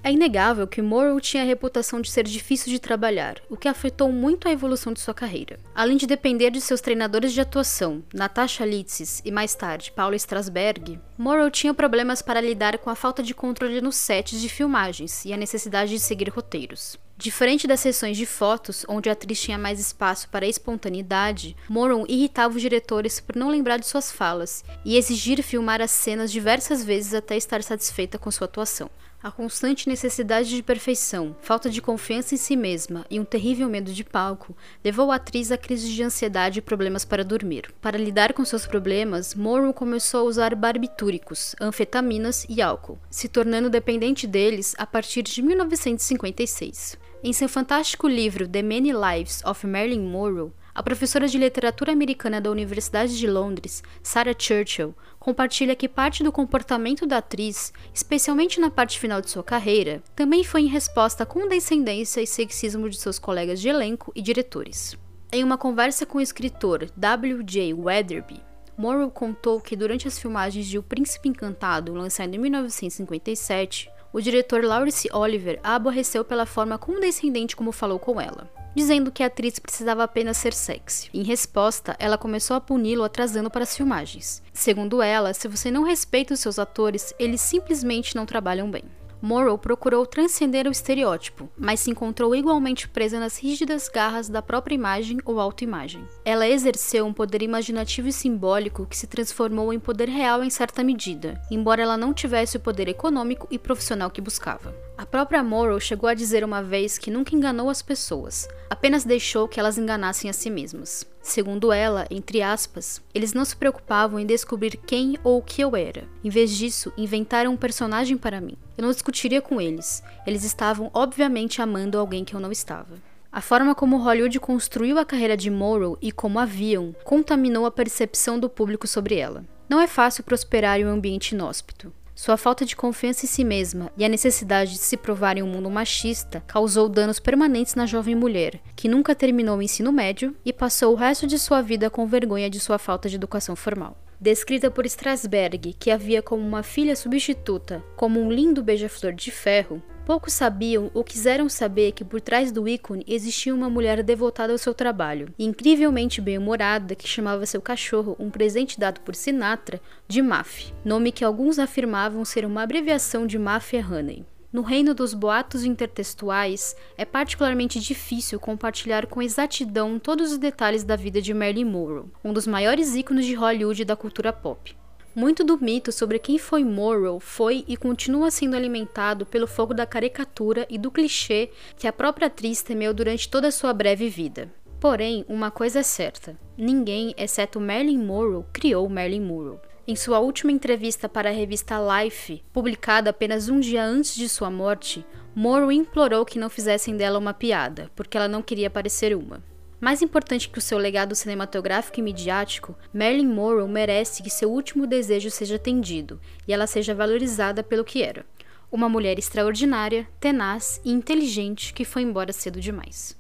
É 0.08 0.10
inegável 0.10 0.66
que 0.66 0.80
Morrow 0.80 1.20
tinha 1.20 1.42
a 1.42 1.46
reputação 1.46 2.00
de 2.00 2.10
ser 2.10 2.24
difícil 2.24 2.72
de 2.72 2.78
trabalhar, 2.78 3.42
o 3.46 3.58
que 3.58 3.68
afetou 3.68 4.10
muito 4.10 4.48
a 4.48 4.50
evolução 4.50 4.90
de 4.90 5.00
sua 5.00 5.12
carreira. 5.12 5.60
Além 5.74 5.98
de 5.98 6.06
depender 6.06 6.48
de 6.48 6.62
seus 6.62 6.80
treinadores 6.80 7.30
de 7.30 7.42
atuação, 7.42 8.02
Natasha 8.14 8.64
Litzis 8.64 9.20
e 9.22 9.30
mais 9.30 9.54
tarde 9.54 9.92
Paula 9.92 10.16
Strasberg, 10.16 10.98
Morrow 11.18 11.50
tinha 11.50 11.74
problemas 11.74 12.22
para 12.22 12.40
lidar 12.40 12.78
com 12.78 12.88
a 12.88 12.94
falta 12.94 13.22
de 13.22 13.34
controle 13.34 13.82
nos 13.82 13.96
sets 13.96 14.40
de 14.40 14.48
filmagens 14.48 15.26
e 15.26 15.32
a 15.34 15.36
necessidade 15.36 15.90
de 15.90 16.00
seguir 16.00 16.30
roteiros. 16.30 16.98
Diferente 17.18 17.66
das 17.66 17.80
sessões 17.80 18.16
de 18.16 18.24
fotos, 18.24 18.86
onde 18.88 19.10
a 19.10 19.12
atriz 19.12 19.38
tinha 19.38 19.58
mais 19.58 19.78
espaço 19.78 20.30
para 20.30 20.46
espontaneidade, 20.46 21.54
Moron 21.68 22.06
irritava 22.08 22.54
os 22.54 22.62
diretores 22.62 23.20
por 23.20 23.36
não 23.36 23.50
lembrar 23.50 23.76
de 23.76 23.86
suas 23.86 24.10
falas 24.10 24.64
e 24.86 24.96
exigir 24.96 25.42
filmar 25.42 25.82
as 25.82 25.90
cenas 25.90 26.32
diversas 26.32 26.82
vezes 26.82 27.12
até 27.12 27.36
estar 27.36 27.62
satisfeita 27.62 28.16
com 28.18 28.30
sua 28.30 28.46
atuação. 28.46 28.88
A 29.20 29.32
constante 29.32 29.88
necessidade 29.88 30.48
de 30.48 30.62
perfeição, 30.62 31.34
falta 31.40 31.68
de 31.68 31.82
confiança 31.82 32.36
em 32.36 32.38
si 32.38 32.54
mesma 32.54 33.04
e 33.10 33.18
um 33.18 33.24
terrível 33.24 33.68
medo 33.68 33.92
de 33.92 34.04
palco 34.04 34.56
levou 34.84 35.10
a 35.10 35.16
atriz 35.16 35.50
a 35.50 35.58
crises 35.58 35.90
de 35.90 36.04
ansiedade 36.04 36.60
e 36.60 36.62
problemas 36.62 37.04
para 37.04 37.24
dormir. 37.24 37.74
Para 37.82 37.98
lidar 37.98 38.32
com 38.32 38.44
seus 38.44 38.64
problemas, 38.64 39.34
Morrow 39.34 39.74
começou 39.74 40.20
a 40.20 40.22
usar 40.22 40.54
barbitúricos, 40.54 41.56
anfetaminas 41.60 42.46
e 42.48 42.62
álcool, 42.62 42.96
se 43.10 43.28
tornando 43.28 43.68
dependente 43.68 44.24
deles 44.24 44.76
a 44.78 44.86
partir 44.86 45.22
de 45.22 45.42
1956. 45.42 46.96
Em 47.20 47.32
seu 47.32 47.48
fantástico 47.48 48.06
livro 48.06 48.46
The 48.46 48.62
Many 48.62 48.92
Lives 48.92 49.42
of 49.44 49.66
Marilyn 49.66 50.06
Monroe, 50.08 50.52
a 50.78 50.82
professora 50.82 51.26
de 51.26 51.36
literatura 51.36 51.90
americana 51.90 52.40
da 52.40 52.52
Universidade 52.52 53.18
de 53.18 53.26
Londres, 53.26 53.82
Sarah 54.00 54.32
Churchill, 54.38 54.94
compartilha 55.18 55.74
que 55.74 55.88
parte 55.88 56.22
do 56.22 56.30
comportamento 56.30 57.04
da 57.04 57.18
atriz, 57.18 57.72
especialmente 57.92 58.60
na 58.60 58.70
parte 58.70 58.96
final 58.96 59.20
de 59.20 59.28
sua 59.28 59.42
carreira, 59.42 60.00
também 60.14 60.44
foi 60.44 60.60
em 60.60 60.68
resposta 60.68 61.24
à 61.24 61.26
condescendência 61.26 62.20
e 62.20 62.28
sexismo 62.28 62.88
de 62.88 62.96
seus 62.96 63.18
colegas 63.18 63.60
de 63.60 63.68
elenco 63.68 64.12
e 64.14 64.22
diretores. 64.22 64.96
Em 65.32 65.42
uma 65.42 65.58
conversa 65.58 66.06
com 66.06 66.18
o 66.18 66.20
escritor 66.20 66.88
W.J. 66.96 67.74
Weatherby, 67.74 68.40
Morrow 68.76 69.10
contou 69.10 69.60
que 69.60 69.74
durante 69.74 70.06
as 70.06 70.16
filmagens 70.16 70.64
de 70.64 70.78
O 70.78 70.82
Príncipe 70.84 71.28
Encantado, 71.28 71.92
lançado 71.92 72.32
em 72.32 72.38
1957, 72.38 73.90
o 74.12 74.20
diretor 74.20 74.64
Laurence 74.64 75.08
Oliver 75.12 75.60
a 75.62 75.74
aborreceu 75.74 76.24
pela 76.24 76.46
forma 76.46 76.78
condescendente 76.78 77.54
como 77.56 77.72
falou 77.72 77.98
com 77.98 78.20
ela 78.20 78.50
dizendo 78.74 79.10
que 79.10 79.24
a 79.24 79.26
atriz 79.26 79.58
precisava 79.58 80.04
apenas 80.04 80.36
ser 80.36 80.52
sexy. 80.54 81.10
Em 81.12 81.24
resposta, 81.24 81.96
ela 81.98 82.16
começou 82.16 82.56
a 82.56 82.60
puni-lo 82.60 83.02
atrasando 83.02 83.50
para 83.50 83.64
as 83.64 83.76
filmagens. 83.76 84.40
Segundo 84.52 85.02
ela, 85.02 85.34
se 85.34 85.48
você 85.48 85.68
não 85.68 85.82
respeita 85.82 86.34
os 86.34 86.38
seus 86.38 86.60
atores, 86.60 87.12
eles 87.18 87.40
simplesmente 87.40 88.14
não 88.14 88.24
trabalham 88.24 88.70
bem. 88.70 88.84
Morrow 89.20 89.58
procurou 89.58 90.06
transcender 90.06 90.66
o 90.66 90.70
estereótipo, 90.70 91.50
mas 91.56 91.80
se 91.80 91.90
encontrou 91.90 92.34
igualmente 92.34 92.88
presa 92.88 93.18
nas 93.18 93.36
rígidas 93.36 93.88
garras 93.88 94.28
da 94.28 94.40
própria 94.40 94.74
imagem 94.74 95.18
ou 95.24 95.40
autoimagem. 95.40 96.06
Ela 96.24 96.48
exerceu 96.48 97.04
um 97.04 97.12
poder 97.12 97.42
imaginativo 97.42 98.08
e 98.08 98.12
simbólico 98.12 98.86
que 98.86 98.96
se 98.96 99.06
transformou 99.06 99.72
em 99.72 99.80
poder 99.80 100.08
real 100.08 100.44
em 100.44 100.50
certa 100.50 100.84
medida, 100.84 101.40
embora 101.50 101.82
ela 101.82 101.96
não 101.96 102.14
tivesse 102.14 102.56
o 102.56 102.60
poder 102.60 102.88
econômico 102.88 103.48
e 103.50 103.58
profissional 103.58 104.10
que 104.10 104.20
buscava. 104.20 104.87
A 104.98 105.06
própria 105.06 105.44
Morrow 105.44 105.78
chegou 105.78 106.08
a 106.08 106.14
dizer 106.14 106.42
uma 106.42 106.60
vez 106.60 106.98
que 106.98 107.08
nunca 107.08 107.32
enganou 107.32 107.70
as 107.70 107.80
pessoas, 107.80 108.48
apenas 108.68 109.04
deixou 109.04 109.46
que 109.46 109.60
elas 109.60 109.78
enganassem 109.78 110.28
a 110.28 110.32
si 110.32 110.50
mesmas. 110.50 111.06
Segundo 111.22 111.70
ela, 111.70 112.04
entre 112.10 112.42
aspas, 112.42 113.00
eles 113.14 113.32
não 113.32 113.44
se 113.44 113.54
preocupavam 113.54 114.18
em 114.18 114.26
descobrir 114.26 114.76
quem 114.76 115.16
ou 115.22 115.38
o 115.38 115.42
que 115.42 115.62
eu 115.62 115.76
era. 115.76 116.02
Em 116.24 116.28
vez 116.28 116.50
disso, 116.50 116.92
inventaram 116.98 117.52
um 117.52 117.56
personagem 117.56 118.16
para 118.16 118.40
mim. 118.40 118.56
Eu 118.76 118.82
não 118.82 118.90
discutiria 118.90 119.40
com 119.40 119.60
eles. 119.60 120.02
Eles 120.26 120.42
estavam 120.42 120.90
obviamente 120.92 121.62
amando 121.62 121.96
alguém 121.96 122.24
que 122.24 122.34
eu 122.34 122.40
não 122.40 122.50
estava. 122.50 122.96
A 123.30 123.40
forma 123.40 123.76
como 123.76 123.98
Hollywood 123.98 124.40
construiu 124.40 124.98
a 124.98 125.04
carreira 125.04 125.36
de 125.36 125.48
Morrow 125.48 125.96
e 126.02 126.10
como 126.10 126.40
haviam 126.40 126.92
contaminou 127.04 127.66
a 127.66 127.70
percepção 127.70 128.36
do 128.36 128.50
público 128.50 128.88
sobre 128.88 129.14
ela. 129.14 129.44
Não 129.68 129.80
é 129.80 129.86
fácil 129.86 130.24
prosperar 130.24 130.80
em 130.80 130.86
um 130.86 130.90
ambiente 130.90 131.36
inóspito. 131.36 131.92
Sua 132.18 132.36
falta 132.36 132.64
de 132.64 132.74
confiança 132.74 133.24
em 133.24 133.28
si 133.28 133.44
mesma 133.44 133.92
e 133.96 134.04
a 134.04 134.08
necessidade 134.08 134.72
de 134.72 134.78
se 134.78 134.96
provar 134.96 135.38
em 135.38 135.42
um 135.44 135.46
mundo 135.46 135.70
machista 135.70 136.42
causou 136.48 136.88
danos 136.88 137.20
permanentes 137.20 137.76
na 137.76 137.86
jovem 137.86 138.16
mulher, 138.16 138.60
que 138.74 138.88
nunca 138.88 139.14
terminou 139.14 139.56
o 139.56 139.62
ensino 139.62 139.92
médio 139.92 140.34
e 140.44 140.52
passou 140.52 140.92
o 140.92 140.96
resto 140.96 141.28
de 141.28 141.38
sua 141.38 141.62
vida 141.62 141.88
com 141.88 142.08
vergonha 142.08 142.50
de 142.50 142.58
sua 142.58 142.76
falta 142.76 143.08
de 143.08 143.14
educação 143.14 143.54
formal. 143.54 143.96
Descrita 144.20 144.68
por 144.68 144.84
Strasberg, 144.84 145.76
que 145.78 145.92
havia 145.92 146.20
como 146.20 146.44
uma 146.44 146.64
filha 146.64 146.96
substituta, 146.96 147.84
como 147.94 148.20
um 148.20 148.32
lindo 148.32 148.64
beija-flor 148.64 149.12
de 149.12 149.30
ferro, 149.30 149.80
Poucos 150.08 150.32
sabiam 150.32 150.90
ou 150.94 151.04
quiseram 151.04 151.50
saber 151.50 151.92
que 151.92 152.02
por 152.02 152.18
trás 152.18 152.50
do 152.50 152.66
ícone 152.66 153.04
existia 153.06 153.54
uma 153.54 153.68
mulher 153.68 154.02
devotada 154.02 154.50
ao 154.50 154.56
seu 154.56 154.72
trabalho, 154.72 155.28
incrivelmente 155.38 156.18
bem-humorada, 156.18 156.94
que 156.94 157.06
chamava 157.06 157.44
seu 157.44 157.60
cachorro, 157.60 158.16
um 158.18 158.30
presente 158.30 158.80
dado 158.80 159.02
por 159.02 159.14
Sinatra, 159.14 159.78
de 160.08 160.22
Maff, 160.22 160.72
nome 160.82 161.12
que 161.12 161.22
alguns 161.22 161.58
afirmavam 161.58 162.24
ser 162.24 162.46
uma 162.46 162.62
abreviação 162.62 163.26
de 163.26 163.38
Mafia 163.38 163.86
Honey. 163.86 164.24
No 164.50 164.62
reino 164.62 164.94
dos 164.94 165.12
boatos 165.12 165.62
intertextuais, 165.62 166.74
é 166.96 167.04
particularmente 167.04 167.78
difícil 167.78 168.40
compartilhar 168.40 169.06
com 169.08 169.20
exatidão 169.20 169.98
todos 169.98 170.32
os 170.32 170.38
detalhes 170.38 170.84
da 170.84 170.96
vida 170.96 171.20
de 171.20 171.34
Marilyn 171.34 171.66
Monroe, 171.66 172.06
um 172.24 172.32
dos 172.32 172.46
maiores 172.46 172.96
ícones 172.96 173.26
de 173.26 173.34
Hollywood 173.34 173.82
e 173.82 173.84
da 173.84 173.94
cultura 173.94 174.32
pop. 174.32 174.74
Muito 175.18 175.42
do 175.42 175.58
mito 175.58 175.90
sobre 175.90 176.16
quem 176.16 176.38
foi 176.38 176.62
Morrow 176.62 177.18
foi 177.18 177.64
e 177.66 177.76
continua 177.76 178.30
sendo 178.30 178.54
alimentado 178.54 179.26
pelo 179.26 179.48
fogo 179.48 179.74
da 179.74 179.84
caricatura 179.84 180.64
e 180.70 180.78
do 180.78 180.92
clichê 180.92 181.50
que 181.76 181.88
a 181.88 181.92
própria 181.92 182.28
atriz 182.28 182.62
temeu 182.62 182.94
durante 182.94 183.28
toda 183.28 183.48
a 183.48 183.50
sua 183.50 183.72
breve 183.72 184.08
vida. 184.08 184.48
Porém, 184.78 185.24
uma 185.28 185.50
coisa 185.50 185.80
é 185.80 185.82
certa: 185.82 186.38
ninguém, 186.56 187.16
exceto 187.18 187.58
Marilyn 187.58 187.98
Monroe, 187.98 188.44
criou 188.52 188.88
Marilyn 188.88 189.22
Monroe. 189.22 189.58
Em 189.88 189.96
sua 189.96 190.20
última 190.20 190.52
entrevista 190.52 191.08
para 191.08 191.30
a 191.30 191.32
revista 191.32 191.74
Life, 191.80 192.40
publicada 192.52 193.10
apenas 193.10 193.48
um 193.48 193.58
dia 193.58 193.84
antes 193.84 194.14
de 194.14 194.28
sua 194.28 194.52
morte, 194.52 195.04
Monroe 195.34 195.74
implorou 195.74 196.24
que 196.24 196.38
não 196.38 196.48
fizessem 196.48 196.96
dela 196.96 197.18
uma 197.18 197.34
piada, 197.34 197.90
porque 197.96 198.16
ela 198.16 198.28
não 198.28 198.40
queria 198.40 198.70
parecer 198.70 199.16
uma. 199.16 199.42
Mais 199.80 200.02
importante 200.02 200.48
que 200.48 200.58
o 200.58 200.62
seu 200.62 200.76
legado 200.76 201.14
cinematográfico 201.14 202.00
e 202.00 202.02
midiático, 202.02 202.76
Marilyn 202.92 203.28
Monroe 203.28 203.68
merece 203.68 204.22
que 204.22 204.30
seu 204.30 204.50
último 204.50 204.86
desejo 204.86 205.30
seja 205.30 205.56
atendido 205.56 206.20
e 206.46 206.52
ela 206.52 206.66
seja 206.66 206.94
valorizada 206.94 207.62
pelo 207.62 207.84
que 207.84 208.02
era. 208.02 208.26
Uma 208.70 208.88
mulher 208.88 209.18
extraordinária, 209.18 210.06
tenaz 210.20 210.80
e 210.84 210.90
inteligente 210.90 211.72
que 211.72 211.84
foi 211.84 212.02
embora 212.02 212.32
cedo 212.32 212.60
demais. 212.60 213.16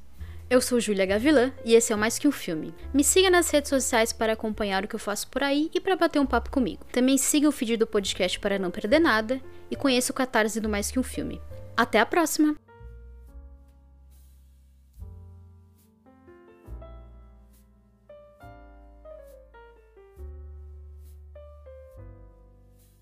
Eu 0.50 0.60
sou 0.60 0.80
Júlia 0.80 1.06
Gavilã 1.06 1.52
e 1.64 1.74
esse 1.74 1.92
é 1.92 1.96
o 1.96 1.98
Mais 1.98 2.18
Que 2.18 2.26
Um 2.26 2.32
Filme. 2.32 2.74
Me 2.92 3.04
siga 3.04 3.30
nas 3.30 3.50
redes 3.50 3.68
sociais 3.68 4.12
para 4.12 4.32
acompanhar 4.32 4.84
o 4.84 4.88
que 4.88 4.94
eu 4.94 5.00
faço 5.00 5.28
por 5.28 5.42
aí 5.42 5.70
e 5.74 5.80
para 5.80 5.96
bater 5.96 6.18
um 6.18 6.26
papo 6.26 6.50
comigo. 6.50 6.84
Também 6.90 7.18
siga 7.18 7.48
o 7.48 7.52
feed 7.52 7.76
do 7.76 7.86
podcast 7.86 8.40
para 8.40 8.58
não 8.58 8.70
perder 8.70 8.98
nada 8.98 9.40
e 9.70 9.76
conheça 9.76 10.10
o 10.10 10.14
catarse 10.14 10.60
do 10.60 10.68
Mais 10.68 10.90
Que 10.90 10.98
Um 10.98 11.02
Filme. 11.02 11.40
Até 11.76 12.00
a 12.00 12.06
próxima! 12.06 12.56